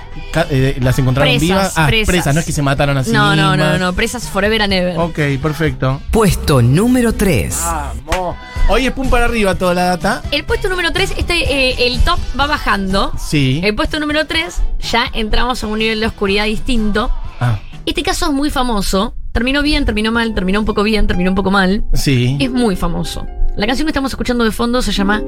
eh, 0.50 0.76
las 0.80 0.98
encontraron 0.98 1.30
Presas, 1.32 1.40
vivas. 1.48 1.72
Ah, 1.76 1.86
presas. 1.86 2.06
presas. 2.06 2.34
no 2.34 2.40
es 2.40 2.46
que 2.46 2.52
se 2.52 2.62
mataron 2.62 2.96
así. 2.96 3.10
No, 3.12 3.34
no, 3.36 3.56
no, 3.56 3.78
no, 3.78 3.92
presas 3.92 4.28
forever 4.28 4.62
and 4.62 4.72
ever. 4.72 4.98
Ok, 4.98 5.18
perfecto. 5.42 6.00
Puesto 6.10 6.62
número 6.62 7.12
3. 7.14 7.58
Vamos. 8.06 8.36
Hoy 8.68 8.86
es 8.86 8.92
pum 8.92 9.08
para 9.10 9.24
arriba 9.24 9.54
toda 9.56 9.74
la 9.74 9.84
data. 9.84 10.22
El 10.30 10.44
puesto 10.44 10.68
número 10.68 10.92
3, 10.92 11.14
este, 11.18 11.34
eh, 11.70 11.86
el 11.88 11.98
top 12.00 12.18
va 12.38 12.46
bajando. 12.46 13.12
Sí. 13.18 13.60
El 13.64 13.74
puesto 13.74 13.98
número 13.98 14.26
3, 14.26 14.54
ya 14.90 15.06
entramos 15.12 15.62
a 15.64 15.66
un 15.66 15.78
nivel 15.78 16.00
de 16.00 16.06
oscuridad 16.06 16.44
distinto. 16.44 17.10
Ah, 17.40 17.58
Este 17.84 18.02
caso 18.04 18.26
es 18.26 18.32
muy 18.32 18.50
famoso. 18.50 19.14
Terminó 19.32 19.62
bien, 19.62 19.84
terminó 19.84 20.12
mal, 20.12 20.34
terminó 20.34 20.60
un 20.60 20.66
poco 20.66 20.82
bien, 20.84 21.06
terminó 21.06 21.30
un 21.30 21.34
poco 21.36 21.50
mal. 21.50 21.84
sí. 21.94 22.36
Es 22.38 22.50
muy 22.50 22.76
famoso. 22.76 23.26
La 23.56 23.66
canción 23.66 23.86
que 23.86 23.90
estamos 23.90 24.12
escuchando 24.12 24.44
de 24.44 24.50
fondo 24.52 24.80
se 24.80 24.92
llama 24.92 25.20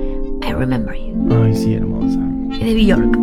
I 0.43 0.53
Remember 0.53 0.95
You. 0.95 1.43
Ay, 1.45 1.55
sí, 1.55 1.75
hermosa. 1.75 2.19
Es 2.61 2.67
de 2.67 2.75
Bjork. 2.75 3.19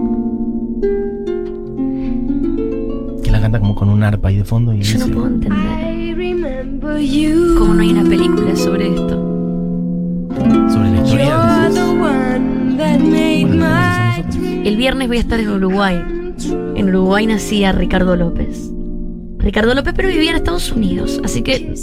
Que 3.23 3.31
la 3.31 3.41
canta 3.41 3.59
como 3.59 3.75
con 3.75 3.89
un 3.89 4.03
arpa 4.03 4.29
ahí 4.29 4.37
de 4.37 4.43
fondo 4.45 4.73
y 4.73 4.81
Yo 4.81 4.99
no 4.99 5.07
puedo 5.13 5.27
entender 5.27 5.91
cómo 7.57 7.73
no 7.73 7.81
hay 7.81 7.91
una 7.91 8.03
película 8.03 8.55
sobre 8.55 8.87
esto. 8.89 9.09
sobre 10.69 10.91
la 10.91 11.01
historia. 11.03 11.69
Bueno. 11.97 12.61
El 14.63 14.77
viernes 14.77 15.07
voy 15.07 15.17
a 15.17 15.19
estar 15.19 15.39
en 15.39 15.49
Uruguay. 15.49 16.01
En 16.75 16.89
Uruguay 16.89 17.25
nacía 17.27 17.71
Ricardo 17.71 18.15
López. 18.15 18.71
Ricardo 19.39 19.73
López, 19.73 19.93
pero 19.95 20.09
vivía 20.09 20.31
en 20.31 20.35
Estados 20.37 20.71
Unidos. 20.71 21.19
Así 21.23 21.41
que 21.41 21.73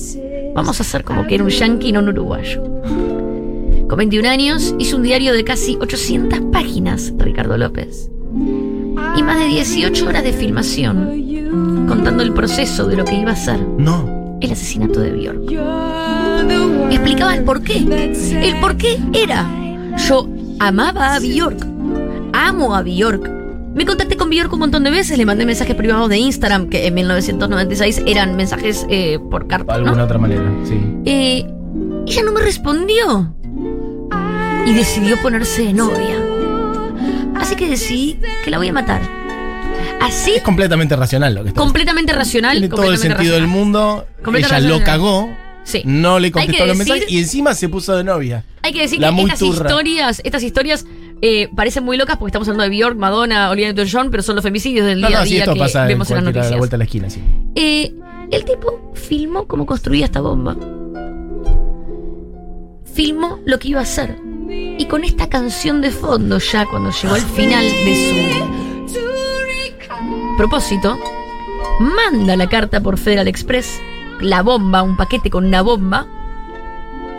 vamos 0.54 0.78
a 0.78 0.82
hacer 0.82 1.04
como 1.04 1.26
que 1.26 1.34
era 1.36 1.44
un 1.44 1.50
yankee, 1.50 1.92
no 1.92 2.00
un 2.00 2.08
uruguayo. 2.08 2.62
Con 3.88 3.96
21 3.98 4.28
años 4.28 4.74
hizo 4.78 4.96
un 4.96 5.02
diario 5.02 5.32
de 5.32 5.44
casi 5.44 5.76
800 5.80 6.40
páginas, 6.52 7.12
Ricardo 7.16 7.56
López. 7.56 8.10
Y 9.16 9.22
más 9.22 9.38
de 9.38 9.46
18 9.46 10.06
horas 10.06 10.22
de 10.24 10.32
filmación, 10.32 11.86
contando 11.88 12.22
el 12.22 12.32
proceso 12.34 12.86
de 12.86 12.96
lo 12.96 13.04
que 13.04 13.14
iba 13.14 13.32
a 13.32 13.36
ser 13.36 13.58
No. 13.78 14.36
el 14.40 14.52
asesinato 14.52 15.00
de 15.00 15.12
Bjork. 15.12 15.50
Explicaba 16.92 17.34
el 17.34 17.44
por 17.44 17.62
qué. 17.62 17.78
El 18.42 18.60
por 18.60 18.76
qué 18.76 18.98
era. 19.14 19.46
Yo 20.06 20.28
amaba 20.58 21.14
a 21.14 21.18
Bjork. 21.20 21.66
Amo 22.34 22.74
a 22.74 22.82
Bjork. 22.82 23.30
Me 23.74 23.86
contacté 23.86 24.16
con 24.16 24.28
Bjork 24.28 24.52
un 24.52 24.58
montón 24.58 24.84
de 24.84 24.90
veces, 24.90 25.16
le 25.16 25.24
mandé 25.24 25.46
mensajes 25.46 25.74
privados 25.76 26.08
de 26.10 26.18
Instagram, 26.18 26.68
que 26.68 26.86
en 26.86 26.94
1996 26.94 28.02
eran 28.06 28.36
mensajes 28.36 28.84
eh, 28.90 29.18
por 29.30 29.42
De 29.44 29.48
carta. 29.48 29.74
alguna 29.74 29.94
¿no? 29.96 30.04
otra 30.04 30.18
manera, 30.18 30.42
sí. 30.64 30.74
Eh, 31.06 31.46
ella 32.06 32.22
no 32.24 32.32
me 32.32 32.40
respondió. 32.40 33.34
Y 34.68 34.74
decidió 34.74 35.20
ponerse 35.22 35.64
de 35.64 35.72
novia. 35.72 36.16
Así 37.36 37.56
que 37.56 37.68
decidí 37.68 38.18
que 38.44 38.50
la 38.50 38.58
voy 38.58 38.68
a 38.68 38.72
matar. 38.72 39.00
Así, 40.00 40.32
Es 40.36 40.42
completamente 40.42 40.94
racional 40.96 41.34
lo 41.34 41.42
que 41.42 41.48
está 41.48 41.60
completamente 41.60 42.12
racional. 42.12 42.52
Tiene 42.58 42.68
todo 42.68 42.90
el 42.90 42.98
sentido 42.98 43.34
del 43.34 43.46
mundo. 43.46 44.06
Ella 44.34 44.60
lo 44.60 44.82
cagó. 44.84 45.28
Sí. 45.64 45.82
No 45.84 46.18
le 46.18 46.30
contestó 46.32 46.64
los 46.66 46.76
mensajes 46.78 47.04
y 47.08 47.18
encima 47.18 47.52
se 47.54 47.68
puso 47.68 47.94
de 47.96 48.02
novia. 48.04 48.44
Hay 48.62 48.72
que 48.72 48.80
decir 48.82 49.00
La 49.00 49.14
que 49.14 49.22
estas 49.22 49.38
turra. 49.38 49.68
historias, 49.68 50.20
estas 50.24 50.42
historias 50.42 50.86
eh, 51.20 51.48
parecen 51.54 51.84
muy 51.84 51.96
locas 51.98 52.16
porque 52.16 52.30
estamos 52.30 52.48
hablando 52.48 52.64
de 52.64 52.70
Bjork, 52.70 52.96
Madonna, 52.96 53.50
Olivia 53.50 53.72
Newton-John, 53.72 54.10
pero 54.10 54.22
son 54.22 54.36
los 54.36 54.42
femicidios 54.42 54.86
del 54.86 55.00
No, 55.00 55.08
día 55.08 55.18
a 55.18 55.20
no, 55.20 55.26
sí, 55.26 55.32
día 55.34 55.40
esto 55.44 55.52
que 55.54 55.60
pasa 55.60 55.84
vemos 55.84 56.10
en 56.10 56.16
las 56.16 56.24
de 56.24 56.30
la 56.32 56.38
noticias. 56.38 56.58
vuelta 56.58 56.76
a 56.76 56.78
la 56.78 56.84
esquina, 56.84 57.10
sí. 57.10 57.20
Eh, 57.54 57.94
el 58.30 58.44
tipo 58.46 58.92
filmó 58.94 59.46
cómo 59.46 59.66
construía 59.66 60.06
esta 60.06 60.20
bomba. 60.22 60.56
Filmó 62.94 63.38
lo 63.44 63.58
que 63.58 63.68
iba 63.68 63.80
a 63.80 63.82
hacer. 63.82 64.16
Y 64.48 64.86
con 64.86 65.04
esta 65.04 65.28
canción 65.28 65.80
de 65.80 65.90
fondo, 65.90 66.38
ya 66.38 66.64
cuando 66.66 66.90
llegó 66.90 67.14
al 67.14 67.20
final 67.20 67.64
de 67.64 67.94
su 68.88 68.96
propósito, 70.36 70.96
manda 71.80 72.36
la 72.36 72.48
carta 72.48 72.80
por 72.80 72.96
Federal 72.98 73.28
Express, 73.28 73.80
la 74.20 74.42
bomba, 74.42 74.82
un 74.82 74.96
paquete 74.96 75.30
con 75.30 75.44
una 75.46 75.62
bomba, 75.62 76.06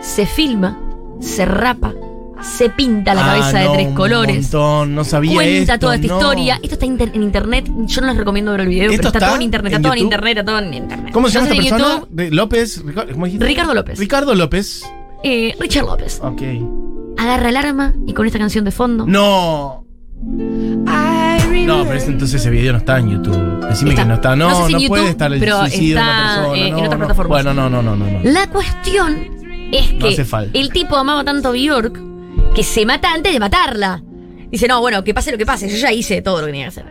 se 0.00 0.26
filma, 0.26 0.78
se 1.20 1.44
rapa, 1.44 1.92
se 2.42 2.70
pinta 2.70 3.14
la 3.14 3.22
Ah, 3.22 3.26
cabeza 3.38 3.62
no, 3.64 3.70
de 3.70 3.76
tres 3.76 3.88
un 3.88 3.94
colores. 3.94 4.42
montón, 4.42 4.94
no 4.94 5.04
sabía 5.04 5.34
Cuenta 5.34 5.74
esto, 5.74 5.78
toda 5.86 5.94
esta 5.96 6.06
no. 6.08 6.14
historia. 6.16 6.54
Esto 6.62 6.74
está 6.74 6.86
inter- 6.86 7.10
en 7.14 7.22
internet. 7.22 7.70
Yo 7.86 8.00
no 8.00 8.06
les 8.08 8.16
recomiendo 8.16 8.52
ver 8.52 8.62
el 8.62 8.68
video, 8.68 8.90
¿Esto 8.90 8.96
pero 8.96 9.08
está, 9.08 9.18
está 9.18 9.26
todo 9.28 9.36
en 9.36 9.42
internet. 9.42 9.72
Está 9.74 9.82
todo 9.82 9.92
en 9.92 9.98
internet. 10.00 10.38
Está 10.38 10.44
todo 10.50 10.58
en 10.58 10.74
internet. 10.74 11.12
¿Cómo 11.12 11.28
se 11.28 11.34
llama 11.34 11.48
esta 11.48 11.60
persona? 11.62 12.00
YouTube, 12.00 12.30
López. 12.34 12.82
Ricardo, 12.84 13.12
¿cómo? 13.12 13.26
Ricardo 13.26 13.74
López. 13.74 13.98
Ricardo 13.98 14.34
López. 14.34 14.82
eh, 15.22 15.54
Richard 15.60 15.84
López. 15.84 16.18
Ok. 16.22 16.40
Agarra 17.20 17.50
el 17.50 17.56
arma 17.58 17.92
y 18.06 18.14
con 18.14 18.26
esta 18.26 18.38
canción 18.38 18.64
de 18.64 18.70
fondo. 18.70 19.04
No. 19.06 19.84
No, 21.66 21.84
pero 21.84 21.94
ese- 21.94 22.10
entonces 22.10 22.40
ese 22.40 22.50
video 22.50 22.72
no 22.72 22.78
está 22.78 22.98
en 22.98 23.10
YouTube. 23.10 23.66
Decime 23.68 23.90
Está. 23.90 24.02
que 24.02 24.08
no 24.08 24.14
está. 24.14 24.36
No 24.36 24.48
No, 24.50 24.66
sé 24.66 24.72
no, 24.72 24.78
puede 24.88 25.08
estar 25.10 25.32
el 25.32 25.38
pero 25.38 25.60
suicidio 25.60 25.96
de 25.96 26.02
una 26.02 26.34
persona. 26.34 26.56
eh, 26.58 26.68
en 26.68 26.74
no. 26.74 26.98
plataformas. 26.98 27.28
Bueno, 27.44 27.54
no, 27.54 27.70
no, 27.70 27.82
no, 27.82 27.94
no. 27.96 28.06
no. 28.06 28.20
La 28.24 28.46
cuestión 28.48 29.68
es 29.72 29.92
No 29.92 29.98
que 30.00 30.08
hace 30.08 30.24
falta. 30.24 30.58
el 30.58 30.70
tipo 30.72 30.96
amaba 30.96 31.22
tanto 31.24 31.50
a 31.50 31.52
Bjork 31.52 32.00
que 32.54 32.62
se 32.64 32.84
mata 32.86 33.12
antes 33.12 33.32
de 33.32 33.38
matarla. 33.38 34.02
Dice, 34.50 34.66
no, 34.66 34.80
bueno, 34.80 35.04
que 35.04 35.14
pase 35.14 35.30
lo 35.30 35.38
que 35.38 35.46
pase, 35.46 35.68
yo 35.68 35.76
ya 35.76 35.92
hice 35.92 36.22
todo 36.22 36.40
lo 36.40 36.46
que 36.46 36.52
tenía 36.52 36.64
que 36.64 36.68
hacer. 36.80 36.86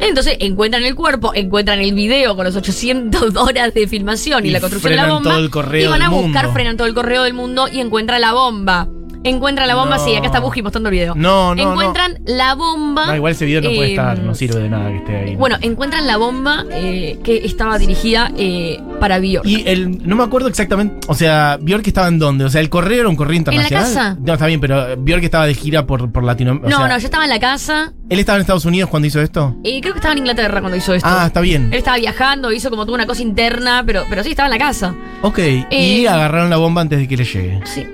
Entonces 0.00 0.36
encuentran 0.40 0.82
el 0.82 0.94
cuerpo, 0.96 1.32
encuentran 1.34 1.78
el 1.80 1.94
video 1.94 2.34
con 2.34 2.44
los 2.44 2.56
800 2.56 3.36
horas 3.36 3.72
de 3.74 3.86
filmación 3.86 4.44
y, 4.44 4.48
Y 4.48 4.50
la 4.50 4.60
construcción 4.60 4.92
de 4.92 4.96
la 4.96 5.02
frenan 5.04 5.16
bomba. 5.22 5.30
todo 5.30 5.44
el 5.44 5.50
correo 5.50 5.84
y 5.86 5.90
van 5.90 6.02
a 6.02 6.08
del 6.08 6.14
buscar, 6.22 6.44
mundo. 6.44 6.54
frenan 6.54 6.76
todo 6.76 6.88
el 6.88 6.94
correo 6.94 7.22
del 7.22 7.34
mundo 7.34 7.68
y 7.70 7.80
encuentran 7.80 8.20
la 8.20 8.32
bomba. 8.32 8.88
Encuentran 9.24 9.66
la 9.66 9.74
bomba, 9.74 9.96
No. 9.96 10.04
sí, 10.04 10.14
acá 10.14 10.26
está 10.26 10.40
Buji 10.40 10.62
mostrando 10.62 10.88
el 10.90 10.94
video. 10.94 11.14
No, 11.16 11.54
no, 11.54 11.62
Encuentran 11.72 12.18
la 12.26 12.54
bomba. 12.54 13.06
No, 13.06 13.16
igual 13.16 13.32
ese 13.32 13.46
video 13.46 13.62
no 13.62 13.68
puede 13.70 13.88
eh, 13.88 13.90
estar, 13.90 14.18
no 14.18 14.34
sirve 14.34 14.60
de 14.60 14.68
nada 14.68 14.90
que 14.90 14.96
esté 14.98 15.16
ahí. 15.16 15.36
Bueno, 15.36 15.56
encuentran 15.62 16.06
la 16.06 16.16
bomba 16.16 16.64
eh, 16.70 17.18
que 17.24 17.38
estaba 17.44 17.78
dirigida 17.78 18.30
eh, 18.36 18.78
para 19.00 19.18
Bjork. 19.18 19.46
Y 19.46 19.64
el, 19.66 20.06
no 20.06 20.14
me 20.16 20.22
acuerdo 20.24 20.48
exactamente, 20.48 21.06
o 21.08 21.14
sea, 21.14 21.58
Bjork 21.60 21.86
estaba 21.86 22.08
en 22.08 22.18
dónde, 22.18 22.44
o 22.44 22.50
sea, 22.50 22.60
el 22.60 22.68
correo 22.68 23.00
era 23.00 23.08
un 23.08 23.16
correo 23.16 23.32
la 23.32 23.36
internacional. 23.38 23.82
casa. 23.84 24.16
No, 24.20 24.34
está 24.34 24.46
bien, 24.46 24.60
pero 24.60 24.96
Bjork 24.98 25.24
estaba 25.24 25.46
de 25.46 25.54
gira 25.54 25.86
por, 25.86 26.12
por 26.12 26.22
Latinoamérica. 26.22 26.78
no, 26.78 26.86
no, 26.86 26.98
yo 26.98 27.04
estaba 27.04 27.24
en 27.24 27.30
la 27.30 27.40
casa. 27.40 27.92
¿Él 28.10 28.18
estaba 28.18 28.36
en 28.36 28.42
Estados 28.42 28.66
Unidos 28.66 28.90
cuando 28.90 29.08
hizo 29.08 29.20
esto? 29.22 29.56
Eh, 29.64 29.80
creo 29.80 29.94
que 29.94 29.98
estaba 29.98 30.12
en 30.12 30.18
Inglaterra 30.18 30.60
cuando 30.60 30.76
hizo 30.76 30.92
esto. 30.92 31.08
Ah, 31.10 31.24
está 31.26 31.40
bien. 31.40 31.68
Él 31.72 31.78
estaba 31.78 31.96
viajando, 31.96 32.52
hizo 32.52 32.68
como 32.68 32.84
tuvo 32.84 32.94
una 32.94 33.06
cosa 33.06 33.22
interna, 33.22 33.82
pero, 33.86 34.04
pero 34.10 34.22
sí, 34.22 34.30
estaba 34.30 34.46
en 34.48 34.52
la 34.52 34.58
casa. 34.58 34.94
Ok, 35.22 35.38
y 35.38 35.64
Eh, 36.04 36.08
agarraron 36.08 36.50
la 36.50 36.58
bomba 36.58 36.82
antes 36.82 36.98
de 36.98 37.08
que 37.08 37.16
le 37.16 37.24
llegue. 37.24 37.60
Sí. 37.64 37.86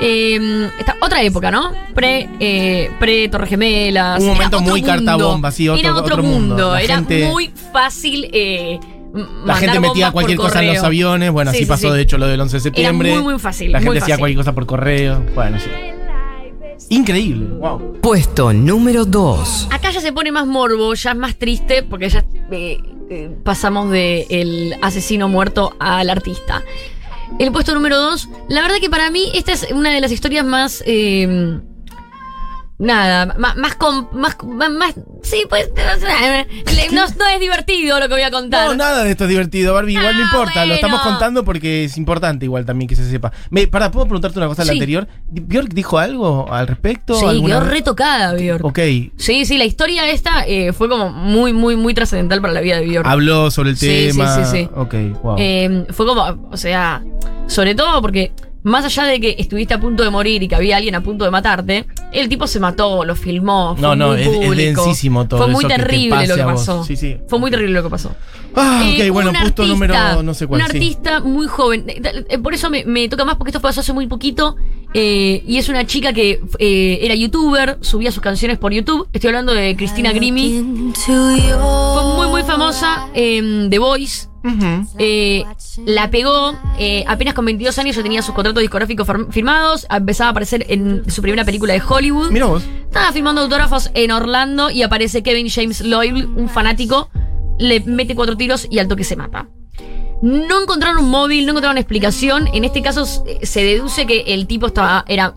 Eh, 0.00 0.70
esta- 0.78 0.96
otra 1.00 1.22
época, 1.22 1.50
¿no? 1.50 1.72
Pre, 1.94 2.28
eh, 2.40 2.90
pre 2.98 3.28
Torre 3.28 3.46
Gemelas. 3.46 4.20
Un 4.20 4.28
momento 4.28 4.60
muy 4.60 4.80
mundo. 4.82 4.86
cartabomba, 4.86 5.50
sí, 5.50 5.68
otro- 5.68 5.80
Era 5.80 5.92
otro, 5.96 6.14
otro 6.14 6.22
mundo. 6.22 6.76
Era 6.76 6.94
gente- 6.96 7.28
muy 7.28 7.52
fácil. 7.72 8.28
Eh, 8.32 8.80
La 9.44 9.56
gente 9.56 9.78
metía 9.78 10.10
cualquier 10.10 10.38
cosa 10.38 10.62
en 10.62 10.68
los 10.74 10.82
aviones. 10.82 11.30
Bueno, 11.30 11.50
Sí, 11.50 11.58
así 11.58 11.64
sí, 11.64 11.68
pasó 11.68 11.88
sí. 11.90 11.94
de 11.96 12.00
hecho 12.02 12.16
lo 12.18 12.26
del 12.26 12.40
11 12.40 12.56
de 12.56 12.60
septiembre. 12.62 13.12
muy, 13.14 13.22
muy 13.22 13.38
fácil, 13.38 13.70
La 13.72 13.80
gente 13.80 13.98
hacía 13.98 14.16
cualquier 14.16 14.38
cosa 14.38 14.54
por 14.54 14.64
correo. 14.64 15.22
Bueno, 15.34 15.58
sí. 15.60 15.68
Increíble. 16.88 17.46
Wow. 17.58 17.98
Puesto 18.02 18.52
número 18.52 19.04
2. 19.04 19.68
Acá 19.70 19.90
ya 19.90 20.00
se 20.00 20.12
pone 20.12 20.32
más 20.32 20.46
morbo, 20.46 20.94
ya 20.94 21.12
es 21.12 21.16
más 21.16 21.36
triste, 21.36 21.82
porque 21.82 22.08
ya 22.08 22.24
eh, 22.50 22.78
eh, 23.10 23.30
pasamos 23.44 23.90
de 23.90 24.26
el 24.30 24.74
asesino 24.82 25.28
muerto 25.28 25.74
al 25.78 26.10
artista. 26.10 26.62
El 27.38 27.50
puesto 27.52 27.74
número 27.74 27.98
dos, 27.98 28.28
la 28.48 28.62
verdad 28.62 28.76
que 28.80 28.90
para 28.90 29.10
mí 29.10 29.30
esta 29.34 29.52
es 29.52 29.66
una 29.72 29.90
de 29.90 30.00
las 30.00 30.12
historias 30.12 30.44
más... 30.44 30.82
eh, 30.86 31.60
Nada, 32.82 33.26
más, 33.38 33.56
más, 33.56 33.76
com- 33.76 34.08
más, 34.12 34.36
más, 34.72 34.94
sí, 35.22 35.44
pues, 35.48 35.70
no, 36.92 37.06
no 37.16 37.26
es 37.28 37.40
divertido 37.40 38.00
lo 38.00 38.08
que 38.08 38.14
voy 38.14 38.22
a 38.22 38.30
contar. 38.32 38.68
No, 38.70 38.74
nada 38.74 39.04
de 39.04 39.12
esto 39.12 39.22
es 39.24 39.30
divertido, 39.30 39.72
Barbie. 39.74 39.92
Igual 39.92 40.16
no 40.16 40.22
Ah, 40.24 40.28
importa. 40.32 40.66
Lo 40.66 40.74
estamos 40.74 41.00
contando 41.02 41.44
porque 41.44 41.84
es 41.84 41.96
importante 41.96 42.44
igual 42.44 42.66
también 42.66 42.88
que 42.88 42.96
se 42.96 43.08
sepa. 43.08 43.32
Me, 43.50 43.68
para, 43.68 43.92
¿puedo 43.92 44.06
preguntarte 44.06 44.36
una 44.38 44.48
cosa 44.48 44.62
a 44.62 44.64
la 44.64 44.72
Sí. 44.72 44.78
anterior? 44.78 45.06
¿Bjork 45.30 45.72
dijo 45.72 45.98
algo 45.98 46.52
al 46.52 46.66
respecto? 46.66 47.14
sí, 47.14 47.24
¿Alguna 47.24 47.60
quedó 47.60 47.70
retocada, 47.70 48.34
Bjork. 48.34 48.64
Ok. 48.64 48.78
Sí, 49.16 49.44
sí, 49.46 49.58
la 49.58 49.64
historia 49.64 50.10
esta 50.10 50.44
eh, 50.46 50.72
fue 50.72 50.88
como 50.88 51.08
muy, 51.10 51.52
muy, 51.52 51.76
muy 51.76 51.94
trascendental 51.94 52.40
para 52.40 52.52
la 52.52 52.60
vida 52.62 52.80
de 52.80 52.86
Bjork. 52.86 53.06
Habló 53.06 53.50
sobre 53.52 53.70
el 53.70 53.76
Sí, 53.76 54.08
tema. 54.10 54.34
sí, 54.36 54.44
sí, 54.44 54.50
sí. 54.64 54.68
Ok, 54.74 54.94
wow. 55.22 55.36
Eh, 55.38 55.86
fue 55.90 56.04
como, 56.04 56.48
o 56.50 56.56
sea, 56.56 57.02
sobre 57.46 57.76
todo 57.76 58.02
porque 58.02 58.32
más 58.64 58.84
allá 58.84 59.04
de 59.04 59.20
que 59.20 59.34
estuviste 59.38 59.74
a 59.74 59.80
punto 59.80 60.02
de 60.04 60.10
morir 60.10 60.42
y 60.42 60.48
que 60.48 60.54
había 60.54 60.76
alguien 60.76 60.94
a 60.94 61.02
punto 61.02 61.24
de 61.24 61.30
matarte, 61.30 61.86
el 62.12 62.28
tipo 62.28 62.46
se 62.46 62.60
mató, 62.60 63.04
lo 63.04 63.16
filmó. 63.16 63.74
Fue 63.74 63.82
No, 63.82 63.96
no, 63.96 64.08
muy 64.12 64.20
es- 64.22 64.56
densísimo 64.76 65.26
todo 65.26 65.38
Fue 65.42 65.46
muy 65.48 65.64
eso 65.64 65.68
que 65.68 65.74
te 65.74 65.80
terrible 65.82 66.26
lo 66.26 66.36
que 66.36 66.42
pasó. 66.44 66.84
Sí, 66.84 66.96
sí. 66.96 67.16
Fue 67.28 67.38
muy 67.38 67.48
Ok. 67.48 67.52
terrible 67.52 67.74
lo 67.74 67.82
que 67.82 67.90
pasó. 67.90 68.14
ah, 68.54 68.82
ok, 68.84 68.98
Eh, 69.00 69.10
bueno, 69.10 69.30
un 69.30 69.36
puesto 69.36 69.62
artista, 69.62 69.66
número 70.12 70.22
no 70.22 70.34
sé 70.34 70.46
cuál. 70.46 70.60
Un 70.60 70.66
sí. 70.68 70.76
artista 70.76 71.20
muy 71.20 71.46
joven. 71.46 71.84
Eh, 71.88 72.24
eh, 72.28 72.38
Por 72.38 72.54
eso 72.54 72.70
me, 72.70 72.84
me 72.84 73.08
toca 73.08 73.24
más 73.24 73.36
porque 73.36 73.50
esto 73.50 73.60
pasó 73.60 73.80
hace 73.80 73.92
muy 73.92 74.06
poquito. 74.06 74.56
Eh, 74.94 75.42
y 75.46 75.56
es 75.56 75.68
una 75.70 75.86
chica 75.86 76.12
que 76.12 76.38
eh, 76.58 76.98
era 77.02 77.14
youtuber, 77.14 77.78
subía 77.80 78.12
sus 78.12 78.22
canciones 78.22 78.58
por 78.58 78.72
YouTube. 78.72 79.08
Estoy 79.12 79.28
hablando 79.28 79.54
de 79.54 79.74
Cristina 79.74 80.12
Grimi. 80.12 80.92
Fue 80.94 81.14
muy, 82.16 82.26
muy 82.28 82.42
famosa 82.42 83.08
en 83.14 83.70
The 83.70 83.78
Voice. 83.78 84.28
Eh, 84.98 85.44
la 85.86 86.10
pegó 86.10 86.56
eh, 86.78 87.04
apenas 87.06 87.34
con 87.34 87.44
22 87.44 87.78
años, 87.78 87.96
ya 87.96 88.02
tenía 88.02 88.22
sus 88.22 88.34
contratos 88.34 88.60
discográficos 88.60 89.06
firm- 89.06 89.30
firmados. 89.30 89.86
Empezaba 89.90 90.28
a 90.28 90.30
aparecer 90.32 90.66
en 90.68 91.08
su 91.10 91.22
primera 91.22 91.44
película 91.44 91.72
de 91.74 91.82
Hollywood. 91.86 92.30
Mira 92.30 92.46
vos. 92.46 92.62
Estaba 92.84 93.12
firmando 93.12 93.42
autógrafos 93.42 93.90
en 93.94 94.10
Orlando 94.10 94.70
y 94.70 94.82
aparece 94.82 95.22
Kevin 95.22 95.48
James 95.48 95.80
Loyle, 95.80 96.26
un 96.26 96.48
fanático. 96.48 97.08
Le 97.58 97.80
mete 97.80 98.14
cuatro 98.14 98.36
tiros 98.36 98.66
y 98.70 98.78
al 98.78 98.88
toque 98.88 99.04
se 99.04 99.16
mata. 99.16 99.48
No 100.22 100.62
encontraron 100.62 101.02
un 101.04 101.10
móvil, 101.10 101.44
no 101.46 101.50
encontraron 101.50 101.78
explicación. 101.78 102.48
En 102.54 102.64
este 102.64 102.80
caso 102.82 103.04
eh, 103.26 103.44
se 103.44 103.64
deduce 103.64 104.06
que 104.06 104.20
el 104.28 104.46
tipo 104.46 104.66
estaba. 104.68 105.04
era. 105.08 105.34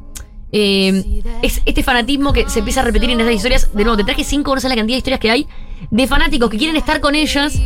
Eh, 0.52 1.22
es 1.42 1.62
este 1.66 1.84
fanatismo 1.84 2.34
que 2.34 2.50
se 2.50 2.60
empieza 2.60 2.82
a 2.82 2.84
repetir 2.84 3.10
en 3.10 3.20
estas 3.20 3.36
historias. 3.36 3.74
De 3.74 3.84
nuevo, 3.84 3.98
te 3.98 4.04
traje 4.04 4.24
cinco, 4.24 4.54
no 4.56 4.62
sé 4.62 4.70
la 4.70 4.76
cantidad 4.76 4.96
de 4.96 5.00
historias 5.00 5.20
que 5.20 5.32
hay. 5.32 5.48
De 5.92 6.08
fanáticos 6.08 6.50
que 6.50 6.58
quieren 6.58 6.76
estar 6.76 7.00
con 7.00 7.14
ellas 7.14 7.60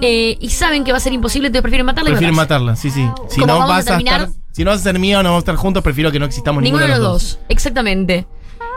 eh, 0.00 0.36
y 0.40 0.50
saben 0.50 0.84
que 0.84 0.92
va 0.92 0.98
a 0.98 1.00
ser 1.00 1.12
imposible, 1.12 1.48
entonces 1.48 1.62
prefieren 1.62 1.86
matarla 1.86 2.10
matarse. 2.10 2.32
matarla, 2.32 2.76
sí, 2.76 2.90
sí. 2.90 3.06
Si 3.28 3.40
¿Cómo 3.40 3.54
no 3.54 3.62
a 3.62 3.66
vas 3.66 3.88
a, 3.88 3.98
estar. 3.98 4.28
Si 4.50 4.64
no 4.64 4.70
vas 4.70 4.80
a 4.80 4.82
ser 4.82 4.98
mío, 4.98 5.22
no 5.22 5.30
vamos 5.30 5.42
a 5.42 5.44
estar 5.44 5.56
juntos, 5.56 5.82
prefiero 5.82 6.10
que 6.10 6.18
no 6.18 6.26
existamos 6.26 6.62
Ninguno 6.62 6.84
de 6.84 6.90
los 6.90 6.98
dos, 6.98 7.38
exactamente. 7.48 8.26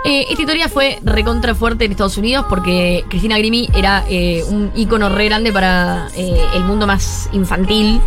Eh, 0.05 0.27
esta 0.29 0.41
historia 0.43 0.69
fue 0.69 0.99
recontra 1.03 1.55
fuerte 1.55 1.85
en 1.85 1.91
Estados 1.91 2.17
Unidos 2.17 2.45
porque 2.47 3.03
Cristina 3.09 3.39
Grimi 3.39 3.67
era 3.73 4.05
eh, 4.07 4.43
un 4.47 4.71
ícono 4.75 5.09
re 5.09 5.25
grande 5.25 5.51
para 5.51 6.09
eh, 6.15 6.39
el 6.53 6.63
mundo 6.63 6.85
más 6.85 7.27
infantil 7.33 7.99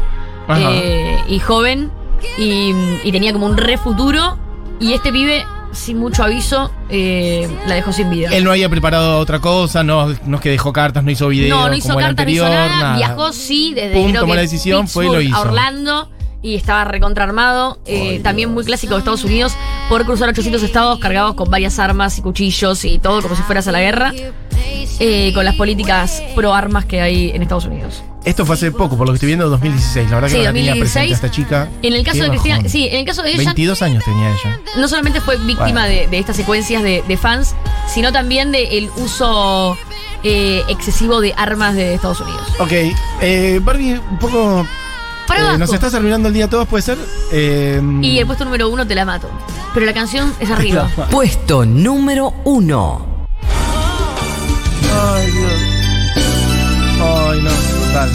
y 1.28 1.38
joven 1.40 1.90
y, 2.38 2.72
y 3.02 3.12
tenía 3.12 3.32
como 3.32 3.46
un 3.46 3.56
re 3.56 3.76
futuro 3.78 4.38
y 4.80 4.92
este 4.92 5.12
pibe 5.12 5.44
sin 5.72 5.98
mucho 5.98 6.24
aviso 6.24 6.70
eh, 6.88 7.48
la 7.66 7.74
dejó 7.74 7.92
sin 7.92 8.10
vida. 8.10 8.30
Él 8.32 8.44
no 8.44 8.50
había 8.50 8.68
preparado 8.68 9.18
otra 9.18 9.40
cosa, 9.40 9.82
no, 9.82 10.14
no 10.24 10.36
es 10.36 10.42
que 10.42 10.50
dejó 10.50 10.72
cartas, 10.72 11.04
no 11.04 11.10
hizo 11.10 11.28
video 11.28 11.56
no, 11.56 11.68
no 11.68 11.74
hizo 11.74 11.88
como 11.88 12.00
el 12.00 12.06
carta, 12.06 12.24
no 12.24 12.30
hizo 12.30 12.44
anterior, 12.44 12.68
nada, 12.70 12.82
nada. 12.82 12.96
viajó 12.96 13.32
sí 13.32 13.74
desde 13.74 13.94
Pum, 13.94 14.10
creo 14.10 14.20
tomó 14.22 14.32
que 14.32 14.36
la 14.36 14.42
decisión, 14.42 14.88
fue 14.88 15.06
y 15.06 15.08
lo 15.08 15.20
hizo. 15.20 15.36
a 15.36 15.40
Orlando 15.42 16.10
y 16.40 16.54
estaba 16.54 16.84
recontraarmado, 16.84 17.80
eh, 17.84 18.20
también 18.22 18.52
muy 18.54 18.64
clásico 18.64 18.94
de 18.94 19.00
Estados 19.00 19.24
Unidos, 19.24 19.54
poder 19.88 20.06
cruzar 20.06 20.28
800 20.28 20.62
estados 20.62 20.98
cargados 21.00 21.34
con 21.34 21.50
varias 21.50 21.78
armas 21.78 22.16
y 22.18 22.22
cuchillos 22.22 22.84
y 22.84 22.98
todo 22.98 23.22
como 23.22 23.34
si 23.34 23.42
fueras 23.42 23.66
a 23.66 23.72
la 23.72 23.80
guerra, 23.80 24.12
eh, 25.00 25.32
con 25.34 25.44
las 25.44 25.56
políticas 25.56 26.22
pro 26.36 26.54
armas 26.54 26.84
que 26.84 27.00
hay 27.00 27.30
en 27.30 27.42
Estados 27.42 27.66
Unidos. 27.66 28.02
Esto 28.28 28.44
fue 28.44 28.56
hace 28.56 28.70
poco, 28.72 28.96
por 28.96 29.06
lo 29.06 29.12
que 29.12 29.16
estoy 29.16 29.28
viendo, 29.28 29.48
2016. 29.48 30.10
La 30.10 30.16
verdad 30.16 30.28
que 30.28 30.36
no 30.38 30.42
la 30.44 30.52
tenía 30.52 30.70
2016. 30.72 30.80
presente 30.80 31.14
esta 31.14 31.30
chica. 31.30 31.68
En 31.82 31.92
el 31.94 32.04
caso 32.04 32.18
Qué 32.18 32.22
de 32.24 32.28
Cristina, 32.30 32.56
bajón. 32.56 32.70
sí, 32.70 32.88
en 32.90 32.96
el 32.96 33.04
caso 33.06 33.22
de 33.22 33.30
ella, 33.30 33.38
22 33.38 33.82
años 33.82 34.04
tenía 34.04 34.28
ella. 34.30 34.60
no 34.76 34.86
solamente 34.88 35.20
fue 35.22 35.36
víctima 35.38 35.64
Bueno. 35.64 35.82
de, 35.88 36.06
de 36.08 36.18
estas 36.18 36.36
secuencias 36.36 36.82
de, 36.82 37.02
de 37.08 37.16
fans, 37.16 37.54
sino 37.92 38.12
también 38.12 38.52
del 38.52 38.90
uso 38.96 39.78
eh, 40.24 40.62
excesivo 40.68 41.20
de 41.22 41.32
armas 41.36 41.74
de 41.74 41.94
Estados 41.94 42.20
Unidos. 42.20 42.42
Ok, 42.58 42.72
eh, 43.22 43.60
Barbie, 43.62 43.94
un 44.10 44.18
poco. 44.18 44.66
Eh, 45.34 45.58
nos 45.58 45.72
estás 45.72 45.94
arruinando 45.94 46.28
el 46.28 46.34
día 46.34 46.46
a 46.46 46.50
todos, 46.50 46.68
¿puede 46.68 46.82
ser? 46.82 46.98
Eh, 47.32 47.80
Y 48.02 48.18
el 48.18 48.26
puesto 48.26 48.44
número 48.44 48.68
uno 48.68 48.86
te 48.86 48.94
la 48.94 49.04
mato. 49.06 49.28
Pero 49.74 49.86
la 49.86 49.92
canción 49.94 50.34
es 50.40 50.50
arriba. 50.50 50.88
Puesto 51.10 51.64
número 51.64 52.34
1. 52.44 53.06
Ay, 55.00 55.30
Dios. 55.30 55.52
Ay, 57.00 57.40
no, 57.42 57.50
total. 57.88 58.10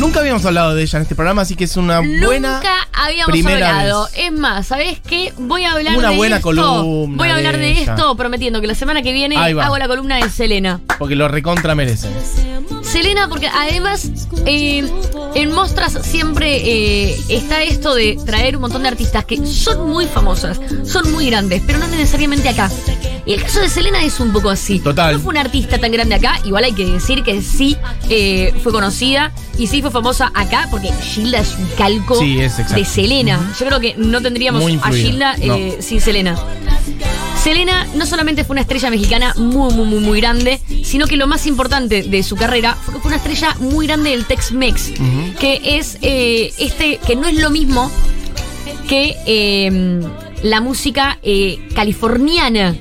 Nunca 0.00 0.20
habíamos 0.20 0.44
hablado 0.44 0.74
de 0.74 0.82
ella 0.82 0.98
en 0.98 1.02
este 1.02 1.14
programa, 1.14 1.42
así 1.42 1.56
que 1.56 1.64
es 1.64 1.76
una 1.78 2.00
buena. 2.00 2.56
Nunca 2.56 2.74
habíamos 2.92 3.30
primera 3.32 3.80
hablado. 3.80 4.04
vez. 4.04 4.12
Es 4.18 4.32
más, 4.32 4.66
¿sabés 4.66 5.00
qué? 5.00 5.32
Voy 5.38 5.64
a 5.64 5.72
hablar 5.72 5.96
Una 5.96 6.10
de 6.10 6.16
buena 6.16 6.36
esto. 6.36 6.48
columna 6.48 7.16
Voy 7.16 7.28
a 7.30 7.36
hablar 7.36 7.56
de 7.56 7.80
esto 7.82 8.14
prometiendo 8.16 8.60
que 8.60 8.66
la 8.66 8.74
semana 8.74 9.00
que 9.02 9.12
viene 9.12 9.36
hago 9.36 9.78
la 9.78 9.88
columna 9.88 10.16
de 10.16 10.28
Selena. 10.28 10.80
Porque 10.98 11.16
lo 11.16 11.28
recontra 11.28 11.74
merece. 11.74 12.08
Selena, 12.82 13.28
porque 13.28 13.48
además 13.48 14.10
eh, 14.44 14.88
en 15.34 15.52
Mostras 15.52 15.98
siempre 16.02 16.56
eh, 17.10 17.18
está 17.28 17.62
esto 17.62 17.94
de 17.94 18.18
traer 18.24 18.56
un 18.56 18.62
montón 18.62 18.82
de 18.82 18.88
artistas 18.88 19.24
que 19.24 19.44
son 19.46 19.88
muy 19.90 20.06
famosas, 20.06 20.60
son 20.84 21.10
muy 21.10 21.26
grandes, 21.26 21.62
pero 21.66 21.78
no 21.78 21.88
necesariamente 21.88 22.48
acá. 22.48 22.70
Y 23.26 23.32
el 23.32 23.42
caso 23.42 23.60
de 23.60 23.68
Selena 23.68 24.02
es 24.04 24.20
un 24.20 24.32
poco 24.32 24.50
así. 24.50 24.78
Total. 24.78 25.14
No 25.14 25.20
fue 25.20 25.30
una 25.30 25.40
artista 25.40 25.78
tan 25.78 25.90
grande 25.90 26.14
acá, 26.14 26.40
igual 26.44 26.62
hay 26.62 26.72
que 26.72 26.86
decir 26.86 27.24
que 27.24 27.42
sí 27.42 27.76
eh, 28.08 28.54
fue 28.62 28.72
conocida 28.72 29.32
y 29.58 29.66
sí 29.66 29.82
fue 29.82 29.90
famosa 29.90 30.30
acá, 30.32 30.68
porque 30.70 30.92
Gilda 30.92 31.40
es 31.40 31.56
un 31.58 31.66
calco 31.76 32.18
Sí, 32.20 32.38
es 32.40 32.52
exacto. 32.52 32.74
de 32.76 32.84
Selena. 32.84 33.52
Yo 33.58 33.66
creo 33.66 33.80
que 33.80 33.94
no 33.96 34.22
tendríamos 34.22 34.62
a 34.82 34.92
Gilda 34.92 35.34
eh, 35.40 35.74
no. 35.76 35.82
sin 35.82 36.00
Selena. 36.00 36.36
Selena 37.42 37.86
no 37.94 38.06
solamente 38.06 38.44
fue 38.44 38.54
una 38.54 38.60
estrella 38.60 38.90
mexicana 38.90 39.34
muy, 39.36 39.72
muy, 39.74 39.86
muy, 39.86 40.00
muy 40.00 40.20
grande, 40.20 40.60
sino 40.84 41.06
que 41.06 41.16
lo 41.16 41.26
más 41.26 41.46
importante 41.46 42.02
de 42.02 42.22
su 42.22 42.36
carrera 42.36 42.74
fue 42.74 42.94
que 42.94 43.00
fue 43.00 43.08
una 43.08 43.16
estrella 43.16 43.54
muy 43.60 43.86
grande 43.86 44.10
del 44.10 44.24
Tex-Mex, 44.24 44.92
que 45.38 45.60
es 45.78 45.98
eh, 46.02 46.52
este, 46.58 46.98
que 47.04 47.16
no 47.16 47.26
es 47.26 47.36
lo 47.36 47.50
mismo 47.50 47.90
que 48.88 49.16
eh, 49.26 50.00
la 50.42 50.60
música 50.60 51.18
eh, 51.22 51.58
californiana 51.74 52.74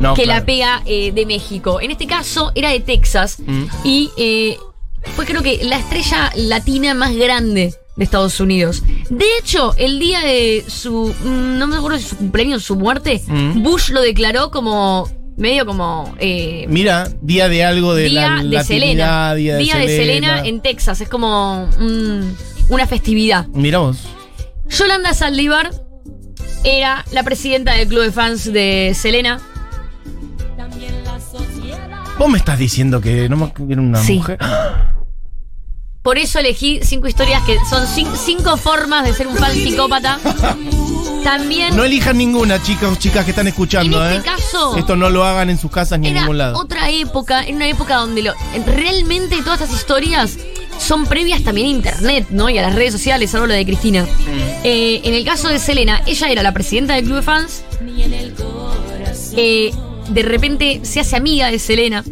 No, 0.00 0.14
que 0.14 0.24
claro. 0.24 0.40
la 0.40 0.46
pega 0.46 0.82
eh, 0.86 1.12
de 1.12 1.26
México. 1.26 1.80
En 1.80 1.90
este 1.90 2.06
caso 2.06 2.52
era 2.54 2.70
de 2.70 2.80
Texas 2.80 3.38
Mm. 3.44 3.64
y 3.84 4.10
eh, 4.16 4.56
fue 5.14 5.24
creo 5.26 5.42
que 5.42 5.60
la 5.64 5.76
estrella 5.78 6.30
latina 6.36 6.94
más 6.94 7.14
grande 7.14 7.74
de 7.96 8.04
Estados 8.04 8.40
Unidos. 8.40 8.82
De 9.10 9.24
hecho, 9.40 9.74
el 9.76 9.98
día 10.00 10.20
de 10.20 10.64
su, 10.66 11.14
mm, 11.24 11.58
no 11.58 11.66
me 11.68 11.76
acuerdo 11.76 11.98
si 11.98 12.04
su 12.04 12.16
cumpleaños 12.16 12.62
o 12.62 12.66
su 12.66 12.76
muerte, 12.76 13.22
Mm. 13.26 13.62
Bush 13.62 13.90
lo 13.90 14.00
declaró 14.00 14.50
como 14.50 15.08
medio 15.36 15.66
como 15.66 16.14
eh, 16.18 16.64
Mira, 16.68 17.08
día 17.20 17.48
de 17.48 17.64
algo 17.64 17.94
de 17.94 18.04
día 18.08 18.42
la 18.42 18.58
de 18.60 18.64
Selena, 18.64 19.34
Día 19.34 19.56
de 19.56 19.64
Selena. 19.64 19.86
Selena 19.86 20.40
en 20.46 20.60
Texas. 20.60 21.00
Es 21.00 21.08
como 21.08 21.68
mm, 21.78 22.22
una 22.70 22.86
festividad. 22.86 23.46
Mira 23.48 23.78
vos. 23.78 23.98
Yolanda 24.70 25.12
Saldívar 25.12 25.70
era 26.64 27.04
la 27.12 27.22
presidenta 27.22 27.74
del 27.74 27.86
club 27.88 28.02
de 28.02 28.12
fans 28.12 28.52
de 28.52 28.92
Selena. 28.96 29.40
Vos 32.18 32.28
me 32.28 32.38
estás 32.38 32.58
diciendo 32.58 33.00
que 33.00 33.28
no 33.28 33.36
me 33.36 33.52
que 33.52 33.64
era 33.72 33.80
una 33.82 34.02
Sí. 34.02 34.14
mujer. 34.14 34.38
Por 36.02 36.18
eso 36.18 36.38
elegí 36.38 36.80
cinco 36.82 37.08
historias 37.08 37.42
que 37.44 37.56
son 37.68 37.84
cin- 37.86 38.14
cinco 38.16 38.56
formas 38.56 39.04
de 39.04 39.14
ser 39.14 39.26
un 39.26 39.36
fan 39.36 39.52
psicópata. 39.52 40.18
También 41.24 41.74
No 41.74 41.84
elijan 41.84 42.18
ninguna, 42.18 42.62
chicos 42.62 42.92
o 42.92 42.96
chicas 42.96 43.24
que 43.24 43.30
están 43.30 43.48
escuchando, 43.48 44.04
En 44.04 44.12
¿eh? 44.12 44.16
este 44.16 44.28
caso- 44.28 44.76
Esto 44.76 44.94
no 44.96 45.08
lo 45.08 45.24
hagan 45.24 45.48
en 45.48 45.56
sus 45.58 45.70
casas 45.70 45.98
ni 45.98 46.08
en 46.08 46.14
ningún 46.14 46.36
lado. 46.36 46.58
otra 46.58 46.90
época, 46.90 47.42
en 47.44 47.56
una 47.56 47.66
época 47.68 47.96
donde 47.96 48.20
lo- 48.22 48.34
realmente 48.66 49.38
todas 49.42 49.62
estas 49.62 49.74
historias 49.78 50.36
son 50.78 51.06
previas 51.06 51.42
también 51.42 51.68
a 51.68 51.70
internet, 51.70 52.26
¿no? 52.30 52.50
Y 52.50 52.58
a 52.58 52.62
las 52.62 52.74
redes 52.74 52.92
sociales, 52.92 53.34
hablo 53.34 53.54
de 53.54 53.64
Cristina. 53.64 54.04
Eh, 54.62 55.00
en 55.04 55.14
el 55.14 55.24
caso 55.24 55.48
de 55.48 55.58
Selena, 55.58 56.02
ella 56.04 56.28
era 56.28 56.42
la 56.42 56.52
presidenta 56.52 56.94
del 56.94 57.04
club 57.04 57.16
de 57.16 57.22
fans. 57.22 57.64
Eh, 59.36 59.72
de 60.08 60.22
repente 60.22 60.80
se 60.82 61.00
hace 61.00 61.16
amiga 61.16 61.50
de 61.50 61.58
Selena. 61.58 62.04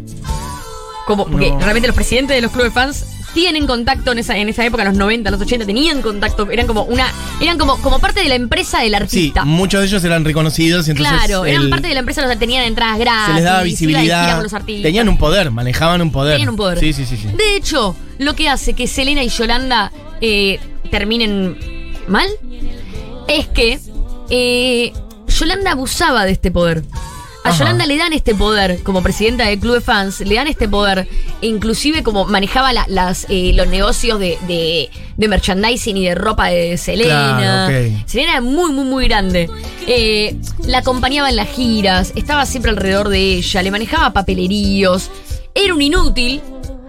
Como, 1.05 1.25
porque 1.27 1.49
No. 1.51 1.59
realmente 1.59 1.87
los 1.87 1.95
presidentes 1.95 2.35
de 2.35 2.41
los 2.41 2.51
clubes 2.51 2.71
fans 2.73 3.05
tienen 3.33 3.65
contacto 3.67 4.11
en 4.11 4.19
esa, 4.19 4.37
en 4.37 4.47
esa 4.47 4.63
época, 4.65 4.83
en 4.83 4.89
los 4.89 4.97
90, 4.97 5.31
los 5.31 5.41
80, 5.41 5.65
tenían 5.65 6.01
contacto, 6.03 6.49
eran 6.51 6.67
como 6.67 6.83
una, 6.83 7.07
eran 7.41 7.57
como, 7.57 7.81
como 7.81 7.99
parte 7.99 8.21
de 8.21 8.29
la 8.29 8.35
empresa 8.35 8.79
del 8.81 8.91
Sí, 8.91 8.95
artista. 8.95 9.43
muchos 9.43 9.81
de 9.81 9.87
ellos 9.87 10.03
eran 10.03 10.23
reconocidos 10.23 10.87
y 10.87 10.91
entonces 10.91 11.13
claro, 11.17 11.43
eran 11.45 11.63
el- 11.63 11.69
parte 11.69 11.87
de 11.87 11.93
la 11.95 11.99
empresa, 12.01 12.25
sea, 12.25 12.37
tenían 12.39 12.63
entradas 12.63 12.99
gratis. 12.99 13.25
se 13.27 13.33
les 13.33 13.43
daba 13.43 13.63
visibilidad. 13.63 14.35
con 14.35 14.43
los 14.43 14.53
artistas. 14.53 14.83
Tenían 14.83 15.09
un 15.09 15.17
poder, 15.17 15.49
manejaban 15.51 16.01
un 16.01 16.11
poder. 16.11 16.33
Tenían 16.35 16.49
un 16.49 16.55
poder. 16.55 16.79
Sí, 16.79 16.93
sí, 16.93 17.05
sí. 17.05 17.17
sí. 17.17 17.27
De 17.35 17.55
hecho, 17.57 17.95
lo 18.19 18.35
que 18.35 18.47
hace 18.49 18.73
que 18.73 18.87
Selena 18.87 19.23
y 19.23 19.29
Yolanda 19.29 19.91
eh, 20.21 20.59
terminen 20.91 21.57
mal 22.07 22.27
es 23.27 23.47
que 23.47 23.79
eh, 24.29 24.93
Yolanda 25.27 25.71
abusaba 25.71 26.23
de 26.25 26.31
este 26.31 26.51
poder. 26.51 26.83
A 27.43 27.49
Ajá. 27.49 27.57
Yolanda 27.59 27.85
le 27.85 27.97
dan 27.97 28.13
este 28.13 28.33
poder 28.35 28.81
como 28.83 29.03
presidenta 29.03 29.45
del 29.45 29.59
club 29.59 29.73
de 29.75 29.81
fans, 29.81 30.21
le 30.21 30.35
dan 30.35 30.47
este 30.47 30.69
poder, 30.69 31.07
inclusive 31.41 32.01
como 32.01 32.23
manejaba 32.25 32.71
la- 32.71 32.85
las, 32.87 33.25
eh, 33.29 33.51
los 33.53 33.67
negocios 33.67 34.17
de, 34.19 34.37
de- 34.47 34.89
de 35.17 35.27
merchandising 35.27 35.97
y 35.97 36.05
de 36.05 36.15
ropa 36.15 36.47
de 36.47 36.77
Selena. 36.77 37.67
Claro. 37.67 37.95
Selena 38.05 38.31
era 38.33 38.41
muy, 38.41 38.71
muy, 38.71 38.85
muy 38.85 39.07
grande. 39.07 39.49
Eh, 39.87 40.37
la 40.65 40.77
acompañaba 40.79 41.29
en 41.29 41.35
las 41.35 41.49
giras, 41.49 42.13
estaba 42.15 42.45
siempre 42.45 42.71
alrededor 42.71 43.09
de 43.09 43.19
ella, 43.37 43.61
le 43.61 43.71
manejaba 43.71 44.13
papeleríos, 44.13 45.09
era 45.53 45.73
un 45.73 45.81
inútil, 45.81 46.41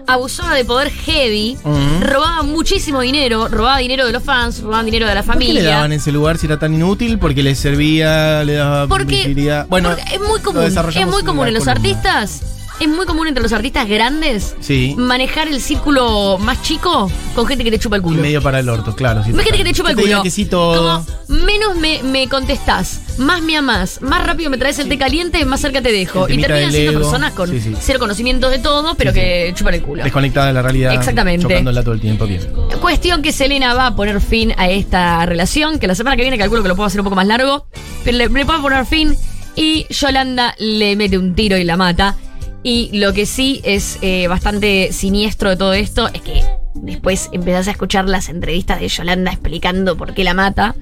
abusaba 0.07 0.55
de 0.55 0.65
poder 0.65 0.91
heavy, 0.91 1.57
robaba 2.01 2.43
muchísimo 2.43 3.01
dinero, 3.01 3.49
robaba 3.49 3.79
dinero 3.79 4.07
de 4.07 4.13
los 4.13 4.23
fans, 4.23 4.61
robaba 4.61 4.83
dinero 4.85 5.07
de 5.09 5.15
la 5.15 5.23
¿Por 5.23 5.35
qué 5.35 5.41
familia. 5.45 5.63
le 5.63 5.69
daban 5.69 5.93
ese 5.93 6.13
lugar 6.13 6.39
si 6.39 6.47
era 6.47 6.59
tan 6.59 6.75
inútil? 6.75 7.19
Porque 7.19 7.43
le 7.43 7.55
servía, 7.55 8.45
le 8.45 8.55
daba 8.55 8.87
Porque. 8.87 9.65
Bueno, 9.69 9.91
porque 9.91 10.15
es 10.15 10.21
muy 10.21 10.41
común, 10.41 10.63
es 10.65 11.07
muy 11.07 11.23
común 11.23 11.49
en 11.49 11.55
los 11.55 11.65
columna. 11.65 11.73
artistas 11.73 12.43
es 12.81 12.89
muy 12.89 13.07
común 13.07 13.29
entre 13.29 13.43
los 13.43 13.53
artistas 13.53 13.89
grandes 13.89 14.55
Sí. 14.61 14.95
manejar 14.99 15.49
el 15.49 15.61
círculo 15.61 16.39
más 16.39 16.61
chico 16.63 17.11
con 17.35 17.47
gente 17.47 17.63
que 17.65 17.71
te 17.71 17.79
chupa 17.79 17.97
el 17.97 18.03
Y 18.03 18.05
culo. 18.05 18.23
medio 18.23 18.43
para 18.43 18.59
el 18.61 18.69
orto, 18.69 18.95
claro. 18.97 19.23
sí, 19.23 19.31
Imagínate 19.31 19.59
que 19.59 19.65
te 19.65 19.73
chupa 19.75 19.91
el 19.91 19.97
culo. 19.97 20.23
que 20.23 20.31
sí 20.31 20.47
todo. 20.47 21.05
Como 21.29 21.41
menos 21.45 21.77
me, 21.77 22.03
me 22.03 22.29
contestás, 22.29 23.01
más 23.19 23.43
me 23.43 23.57
amás, 23.57 24.01
más 24.03 24.27
rápido 24.27 24.51
me 24.51 24.59
traes 24.59 24.79
el 24.79 24.89
té 24.89 24.99
caliente, 24.99 25.45
más 25.45 25.61
cerca 25.61 25.81
te 25.83 25.93
dejo. 25.93 26.29
Y 26.29 26.41
terminan 26.41 26.73
siendo 26.73 27.01
personas 27.01 27.33
con 27.33 27.51
cero 27.81 27.99
conocimiento 27.99 28.51
de 28.51 28.59
todo, 28.59 28.95
pero 28.97 29.13
que 29.13 29.53
chupan 29.55 29.75
el 29.75 29.83
culo. 29.83 30.03
Desconectada 30.05 30.49
de 30.49 30.53
la 30.53 30.63
realidad. 30.63 30.95
Exactamente. 30.95 31.43
Chocándola 31.43 31.83
todo 31.83 31.95
el 31.95 32.01
tiempo. 32.01 32.27
Bien. 32.27 32.41
Cuestión 32.81 33.23
que 33.23 33.33
Selena 33.33 33.75
va 33.75 33.87
a 33.89 33.97
poner 33.97 34.21
fin 34.21 34.53
a 34.57 34.69
esta 34.69 35.25
relación, 35.27 35.79
que 35.79 35.87
la 35.87 35.95
semana 35.95 36.17
que 36.17 36.23
viene 36.23 36.39
calculo 36.39 36.63
que 36.63 36.69
lo 36.69 36.77
puedo 36.77 36.87
hacer 36.87 37.01
un 37.01 37.05
poco 37.05 37.17
más 37.17 37.27
largo, 37.27 37.67
pero 38.05 38.19
le, 38.19 38.29
le 38.29 38.45
puedo 38.47 38.61
poner 38.63 38.85
fin 38.87 39.15
y 39.57 39.87
Yolanda 39.91 40.55
le 40.59 40.97
mete 40.97 41.17
un 41.19 41.35
tiro 41.35 41.57
y 41.57 41.65
la 41.65 41.77
mata. 41.77 42.17
Y 42.65 42.91
lo 42.99 43.13
que 43.13 43.27
sí 43.27 43.61
es 43.63 43.99
eh, 44.01 44.27
bastante 44.27 44.91
siniestro 44.93 45.51
de 45.51 45.57
todo 45.57 45.75
esto 45.75 46.09
es 46.09 46.23
que 46.23 46.43
después 46.75 47.29
empezás 47.33 47.69
a 47.69 47.73
escuchar 47.73 48.09
las 48.09 48.31
entrevistas 48.31 48.81
de 48.81 48.89
Yolanda 48.89 49.31
explicando 49.31 49.97
por 49.99 50.15
qué 50.15 50.25
la 50.25 50.33
mata. 50.33 50.75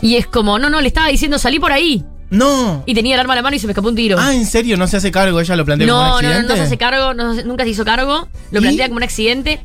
Y 0.00 0.16
es 0.16 0.26
como, 0.26 0.58
no, 0.58 0.68
no, 0.68 0.80
le 0.80 0.88
estaba 0.88 1.06
diciendo 1.06 1.38
salí 1.38 1.60
por 1.60 1.70
ahí. 1.70 2.04
No. 2.32 2.82
Y 2.86 2.94
tenía 2.94 3.14
el 3.14 3.20
arma 3.20 3.34
en 3.34 3.36
la 3.36 3.42
mano 3.42 3.56
y 3.56 3.58
se 3.58 3.66
me 3.66 3.72
escapó 3.72 3.88
un 3.88 3.94
tiro. 3.94 4.16
Ah, 4.18 4.34
¿en 4.34 4.46
serio? 4.46 4.76
¿No 4.76 4.86
se 4.86 4.96
hace 4.96 5.10
cargo? 5.12 5.38
¿Ella 5.40 5.54
lo 5.54 5.64
plantea 5.64 5.86
como 5.86 6.00
un 6.00 6.06
No, 6.06 6.08
no, 6.08 6.22
no, 6.22 6.28
accidente? 6.28 6.48
no 6.48 6.56
se 6.56 6.62
hace 6.62 6.78
cargo, 6.78 7.14
no 7.14 7.34
nunca 7.44 7.64
se 7.64 7.70
hizo 7.70 7.84
cargo, 7.84 8.28
lo 8.50 8.58
¿Y? 8.60 8.62
plantea 8.62 8.88
como 8.88 8.96
un 8.96 9.02
accidente, 9.02 9.60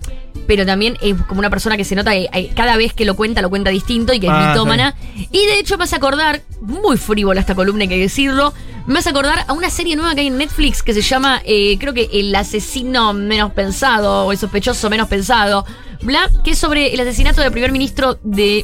pero 0.47 0.65
también 0.65 0.97
es 1.01 1.15
como 1.27 1.39
una 1.39 1.49
persona 1.49 1.77
que 1.77 1.85
se 1.85 1.95
nota 1.95 2.11
que 2.11 2.27
hay- 2.31 2.49
cada 2.49 2.75
vez 2.77 2.93
que 2.93 3.05
lo 3.05 3.15
cuenta, 3.15 3.41
lo 3.41 3.49
cuenta 3.49 3.69
distinto 3.69 4.13
y 4.13 4.19
que 4.19 4.27
es 4.27 4.33
Ah, 4.35 4.49
mitómana. 4.49 4.95
Y 5.31 5.45
de 5.45 5.59
hecho 5.59 5.77
me 5.77 5.85
hace 5.85 5.95
acordar, 5.95 6.41
muy 6.61 6.97
frívola 6.97 7.39
esta 7.39 7.55
columna, 7.55 7.83
hay 7.83 7.87
que 7.89 7.97
decirlo, 7.99 8.53
me 8.85 8.99
hace 8.99 9.09
acordar 9.09 9.45
a 9.47 9.53
una 9.53 9.69
serie 9.69 9.95
nueva 9.95 10.13
que 10.15 10.21
hay 10.21 10.27
en 10.27 10.37
Netflix 10.37 10.83
que 10.83 10.93
se 10.93 11.01
llama, 11.01 11.41
eh, 11.45 11.77
creo 11.79 11.93
que 11.93 12.09
El 12.13 12.33
asesino 12.35 13.13
menos 13.13 13.51
pensado, 13.53 14.25
o 14.25 14.31
el 14.31 14.37
sospechoso 14.37 14.89
menos 14.89 15.07
pensado, 15.07 15.65
bla, 16.01 16.29
que 16.43 16.51
es 16.51 16.57
sobre 16.57 16.93
el 16.93 16.99
asesinato 16.99 17.41
del 17.41 17.51
primer 17.51 17.71
ministro 17.71 18.19
de 18.23 18.63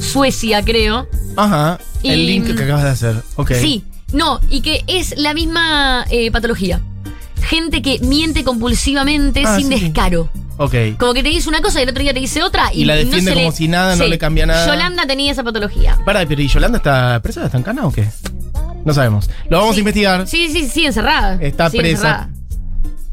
Suecia, 0.00 0.62
creo. 0.62 1.06
Ajá. 1.36 1.78
El 2.02 2.26
link 2.26 2.54
que 2.56 2.62
acabas 2.64 2.84
de 2.84 2.90
hacer. 2.90 3.22
Ok. 3.36 3.52
Sí, 3.60 3.84
no, 4.12 4.40
y 4.48 4.62
que 4.62 4.82
es 4.86 5.14
la 5.18 5.34
misma 5.34 6.04
eh, 6.10 6.30
patología. 6.30 6.80
Gente 7.42 7.82
que 7.82 7.98
miente 8.00 8.44
compulsivamente 8.44 9.42
Ah, 9.46 9.56
sin 9.56 9.68
sí, 9.68 9.74
sí. 9.78 9.84
descaro. 9.84 10.30
Ok. 10.58 10.74
Como 10.98 11.14
que 11.14 11.22
te 11.22 11.30
dice 11.30 11.48
una 11.48 11.62
cosa 11.62 11.80
y 11.80 11.84
el 11.84 11.88
otro 11.88 12.02
día 12.02 12.12
te 12.12 12.20
dice 12.20 12.42
otra. 12.42 12.72
Y, 12.72 12.82
Y 12.82 12.84
la 12.84 12.94
defiende 12.96 13.32
como 13.32 13.50
si 13.52 13.66
nada, 13.66 13.96
no 13.96 14.06
le 14.06 14.18
cambia 14.18 14.44
nada. 14.44 14.66
Yolanda 14.66 15.06
tenía 15.06 15.32
esa 15.32 15.42
patología. 15.42 15.98
Para, 16.04 16.26
pero 16.26 16.42
¿y 16.42 16.48
Yolanda 16.48 16.76
está 16.78 17.18
presa? 17.22 17.46
¿Está 17.46 17.56
en 17.56 17.62
cana 17.62 17.86
o 17.86 17.92
qué? 17.92 18.06
No 18.84 18.92
sabemos. 18.92 19.30
Lo 19.48 19.58
vamos 19.60 19.76
a 19.76 19.78
investigar. 19.78 20.26
Sí, 20.28 20.48
sí, 20.50 20.68
sí, 20.68 20.84
encerrada. 20.84 21.38
Está 21.40 21.70
presa. 21.70 21.88
encerrada. 21.88 22.30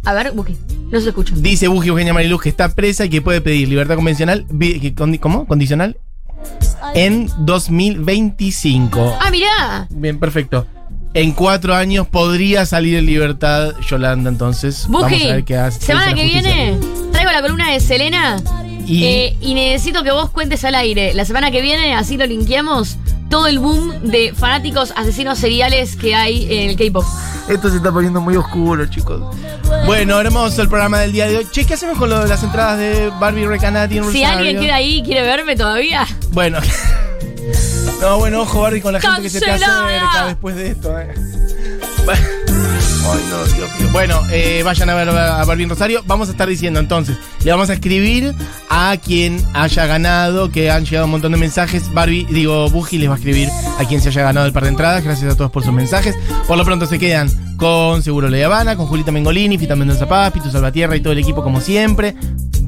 A 0.07 0.13
ver, 0.13 0.31
busque. 0.31 0.55
No 0.91 0.99
se 0.99 1.05
lo 1.05 1.09
escucho. 1.09 1.33
Dice 1.35 1.67
Buji 1.67 1.89
Eugenia 1.89 2.13
Mariluz 2.13 2.41
que 2.41 2.49
está 2.49 2.69
presa 2.73 3.05
y 3.05 3.09
que 3.09 3.21
puede 3.21 3.41
pedir 3.41 3.67
libertad 3.67 3.95
convencional. 3.95 4.45
vi- 4.49 4.79
que 4.79 4.95
condi- 4.95 5.19
¿Cómo? 5.19 5.45
¿Condicional? 5.45 5.97
En 6.93 7.29
2025. 7.39 9.17
Ah, 9.19 9.29
mirá. 9.31 9.87
Bien, 9.89 10.19
perfecto. 10.19 10.65
En 11.13 11.31
cuatro 11.31 11.75
años 11.75 12.07
podría 12.07 12.65
salir 12.65 12.95
en 12.95 13.05
libertad 13.05 13.73
Yolanda, 13.89 14.29
entonces. 14.29 14.85
Vamos 14.89 15.05
a 15.11 15.15
ver 15.15 15.43
qué 15.43 15.57
hace. 15.57 15.81
semana 15.81 16.13
que 16.13 16.23
dice 16.23 16.35
la 16.35 16.41
justicia. 16.43 16.65
viene 16.79 17.11
traigo 17.11 17.31
la 17.31 17.41
columna 17.41 17.71
de 17.71 17.79
Selena. 17.79 18.37
Y- 18.85 19.03
eh, 19.03 19.37
y 19.41 19.53
necesito 19.55 20.03
que 20.03 20.11
vos 20.11 20.29
cuentes 20.29 20.63
al 20.63 20.75
aire. 20.75 21.13
La 21.13 21.25
semana 21.25 21.51
que 21.51 21.61
viene, 21.61 21.93
así 21.95 22.15
lo 22.17 22.25
linkeamos, 22.25 22.97
todo 23.29 23.47
el 23.47 23.59
boom 23.59 23.91
de 24.03 24.33
fanáticos 24.33 24.93
asesinos 24.95 25.37
seriales 25.39 25.97
que 25.97 26.15
hay 26.15 26.43
en 26.49 26.69
el 26.69 26.77
K-pop. 26.77 27.03
Esto 27.47 27.69
se 27.69 27.77
está 27.77 27.91
poniendo 27.91 28.19
muy 28.19 28.35
oscuro, 28.35 28.85
chicos. 28.87 29.35
Bueno, 29.85 30.19
hermoso 30.19 30.61
el 30.61 30.67
programa 30.67 30.99
del 30.99 31.13
día 31.13 31.27
de 31.27 31.37
hoy. 31.37 31.47
Che, 31.49 31.65
¿qué 31.65 31.75
hacemos 31.75 31.97
con 31.97 32.09
lo 32.09 32.19
de 32.19 32.27
las 32.27 32.43
entradas 32.43 32.77
de 32.77 33.09
Barbie 33.19 33.47
Recanati 33.47 33.97
en 33.97 34.03
Si 34.11 34.21
Rosario? 34.21 34.37
alguien 34.37 34.59
queda 34.59 34.75
ahí 34.75 34.97
y 34.99 35.03
quiere 35.03 35.21
verme 35.21 35.55
todavía, 35.55 36.05
Bueno. 36.31 36.59
No, 38.01 38.19
bueno, 38.19 38.41
ojo, 38.41 38.61
Barbie, 38.61 38.79
con 38.81 38.93
la 38.93 39.01
gente 39.01 39.23
que 39.23 39.29
se 39.29 39.39
te 39.39 39.49
acerca 39.49 40.27
después 40.27 40.55
de 40.55 40.67
esto, 40.69 40.99
eh. 40.99 41.11
Bueno. 42.05 42.21
Ay, 43.09 43.23
no, 43.31 43.43
Dios 43.55 43.69
Bueno, 43.91 44.21
eh, 44.31 44.61
vayan 44.63 44.89
a 44.89 44.95
ver 44.95 45.09
a 45.09 45.43
Barbie 45.45 45.63
en 45.63 45.69
Rosario. 45.69 46.03
Vamos 46.05 46.27
a 46.27 46.31
estar 46.31 46.47
diciendo 46.47 46.79
entonces, 46.79 47.17
le 47.43 47.51
vamos 47.51 47.69
a 47.69 47.73
escribir 47.73 48.33
a 48.69 48.95
quien 48.97 49.41
haya 49.53 49.85
ganado, 49.87 50.51
que 50.51 50.69
han 50.69 50.85
llegado 50.85 51.05
un 51.05 51.11
montón 51.11 51.31
de 51.31 51.37
mensajes. 51.37 51.91
Barbie, 51.93 52.27
digo, 52.29 52.69
Buji 52.69 52.97
les 52.97 53.09
va 53.09 53.13
a 53.13 53.17
escribir 53.17 53.49
a 53.79 53.85
quien 53.85 54.01
se 54.01 54.09
haya 54.09 54.23
ganado 54.23 54.45
el 54.45 54.53
par 54.53 54.63
de 54.63 54.69
entradas. 54.69 55.03
Gracias 55.03 55.33
a 55.33 55.37
todos 55.37 55.51
por 55.51 55.63
sus 55.63 55.73
mensajes. 55.73 56.15
Por 56.47 56.57
lo 56.57 56.65
pronto 56.65 56.85
se 56.85 56.99
quedan 56.99 57.29
con 57.57 58.03
Seguro 58.03 58.29
La 58.29 58.45
Habana, 58.45 58.75
con 58.75 58.85
Julita 58.85 59.11
Mengolini, 59.11 59.57
Fita 59.57 59.75
Mendoza 59.75 60.07
Paz, 60.07 60.31
Pitu 60.31 60.51
Salvatierra 60.51 60.95
y 60.95 61.01
todo 61.01 61.13
el 61.13 61.19
equipo 61.19 61.43
como 61.43 61.59
siempre. 61.59 62.15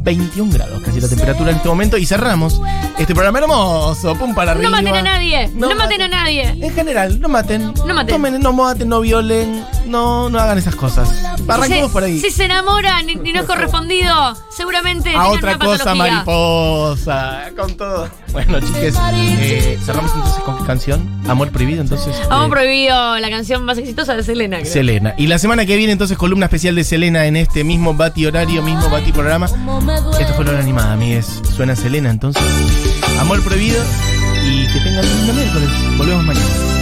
21 0.02 0.52
grados 0.52 0.82
casi 0.82 1.02
la 1.02 1.08
temperatura 1.08 1.52
en 1.52 1.58
este 1.58 1.68
momento 1.68 1.98
y 1.98 2.06
cerramos 2.06 2.62
este 2.98 3.14
programa 3.14 3.40
hermoso. 3.40 4.16
Pum 4.16 4.34
para 4.34 4.52
arriba. 4.52 4.70
no 4.70 4.76
maten 4.78 4.96
a 4.96 5.02
nadie. 5.02 5.48
No, 5.54 5.76
maten 5.76 6.02
a 6.02 6.08
nadie. 6.08 6.44
En 6.50 6.74
general, 6.74 7.20
no 7.20 7.30
maten. 7.30 7.74
No 7.74 7.94
maten. 7.94 8.08
Tomen, 8.08 8.40
no 8.40 8.54
maten, 8.54 8.90
no 8.90 9.02
violen. 9.02 9.64
No, 9.86 10.30
no 10.30 10.40
hagan 10.40 10.58
esas 10.58 10.76
cosas. 10.76 11.29
Arranquemos 11.50 11.92
por 11.92 12.04
ahí. 12.04 12.20
Si 12.20 12.32
se 12.32 12.46
enamoran 12.46 13.10
y, 13.10 13.14
y 13.14 13.34
no 13.34 13.42
es 13.42 13.46
correspondido, 13.46 14.36
seguramente 14.56 15.16
a 15.16 15.28
otra 15.28 15.56
una 15.56 15.66
cosa 15.66 15.96
mariposa. 15.96 17.52
Con 17.56 17.76
todo. 17.76 18.10
Bueno, 18.32 18.60
chiques, 18.60 18.96
eh, 19.14 19.80
cerramos 19.86 20.12
entonces 20.14 20.42
con 20.44 20.58
qué 20.60 20.66
canción? 20.66 21.22
Amor 21.28 21.52
prohibido, 21.52 21.82
entonces. 21.82 22.16
Eh, 22.16 22.48
prohibido 22.50 23.20
la 23.20 23.30
canción 23.30 23.64
más 23.64 23.78
exitosa 23.78 24.16
de 24.16 24.24
Selena. 24.24 24.60
creo. 24.60 24.72
Selena. 24.72 25.14
Y 25.18 25.28
la 25.28 25.40
semana 25.40 25.66
que 25.66 25.76
viene, 25.78 25.94
entonces, 25.94 26.18
columna 26.18 26.46
especial 26.46 26.76
de 26.76 26.84
Selena 26.84 27.26
en 27.26 27.36
este 27.36 27.64
mismo 27.64 27.94
Bati 27.94 28.26
horario, 28.26 28.62
mismo 28.62 28.90
Bati 28.90 29.12
programa. 29.12 29.48
Esto 29.48 30.34
fue 30.36 30.46
hora 30.46 30.60
animada, 30.60 30.94
amigues. 30.94 31.42
Suena 31.56 31.76
Selena, 31.76 32.10
entonces. 32.10 32.44
Amor 33.20 33.44
prohibido. 33.44 33.84
Y 34.46 34.66
que 34.68 34.80
tengan 34.80 35.06
un 35.06 35.18
lindo 35.18 35.34
miércoles. 35.34 35.70
Volvemos 35.98 36.26
mañana. 36.26 36.79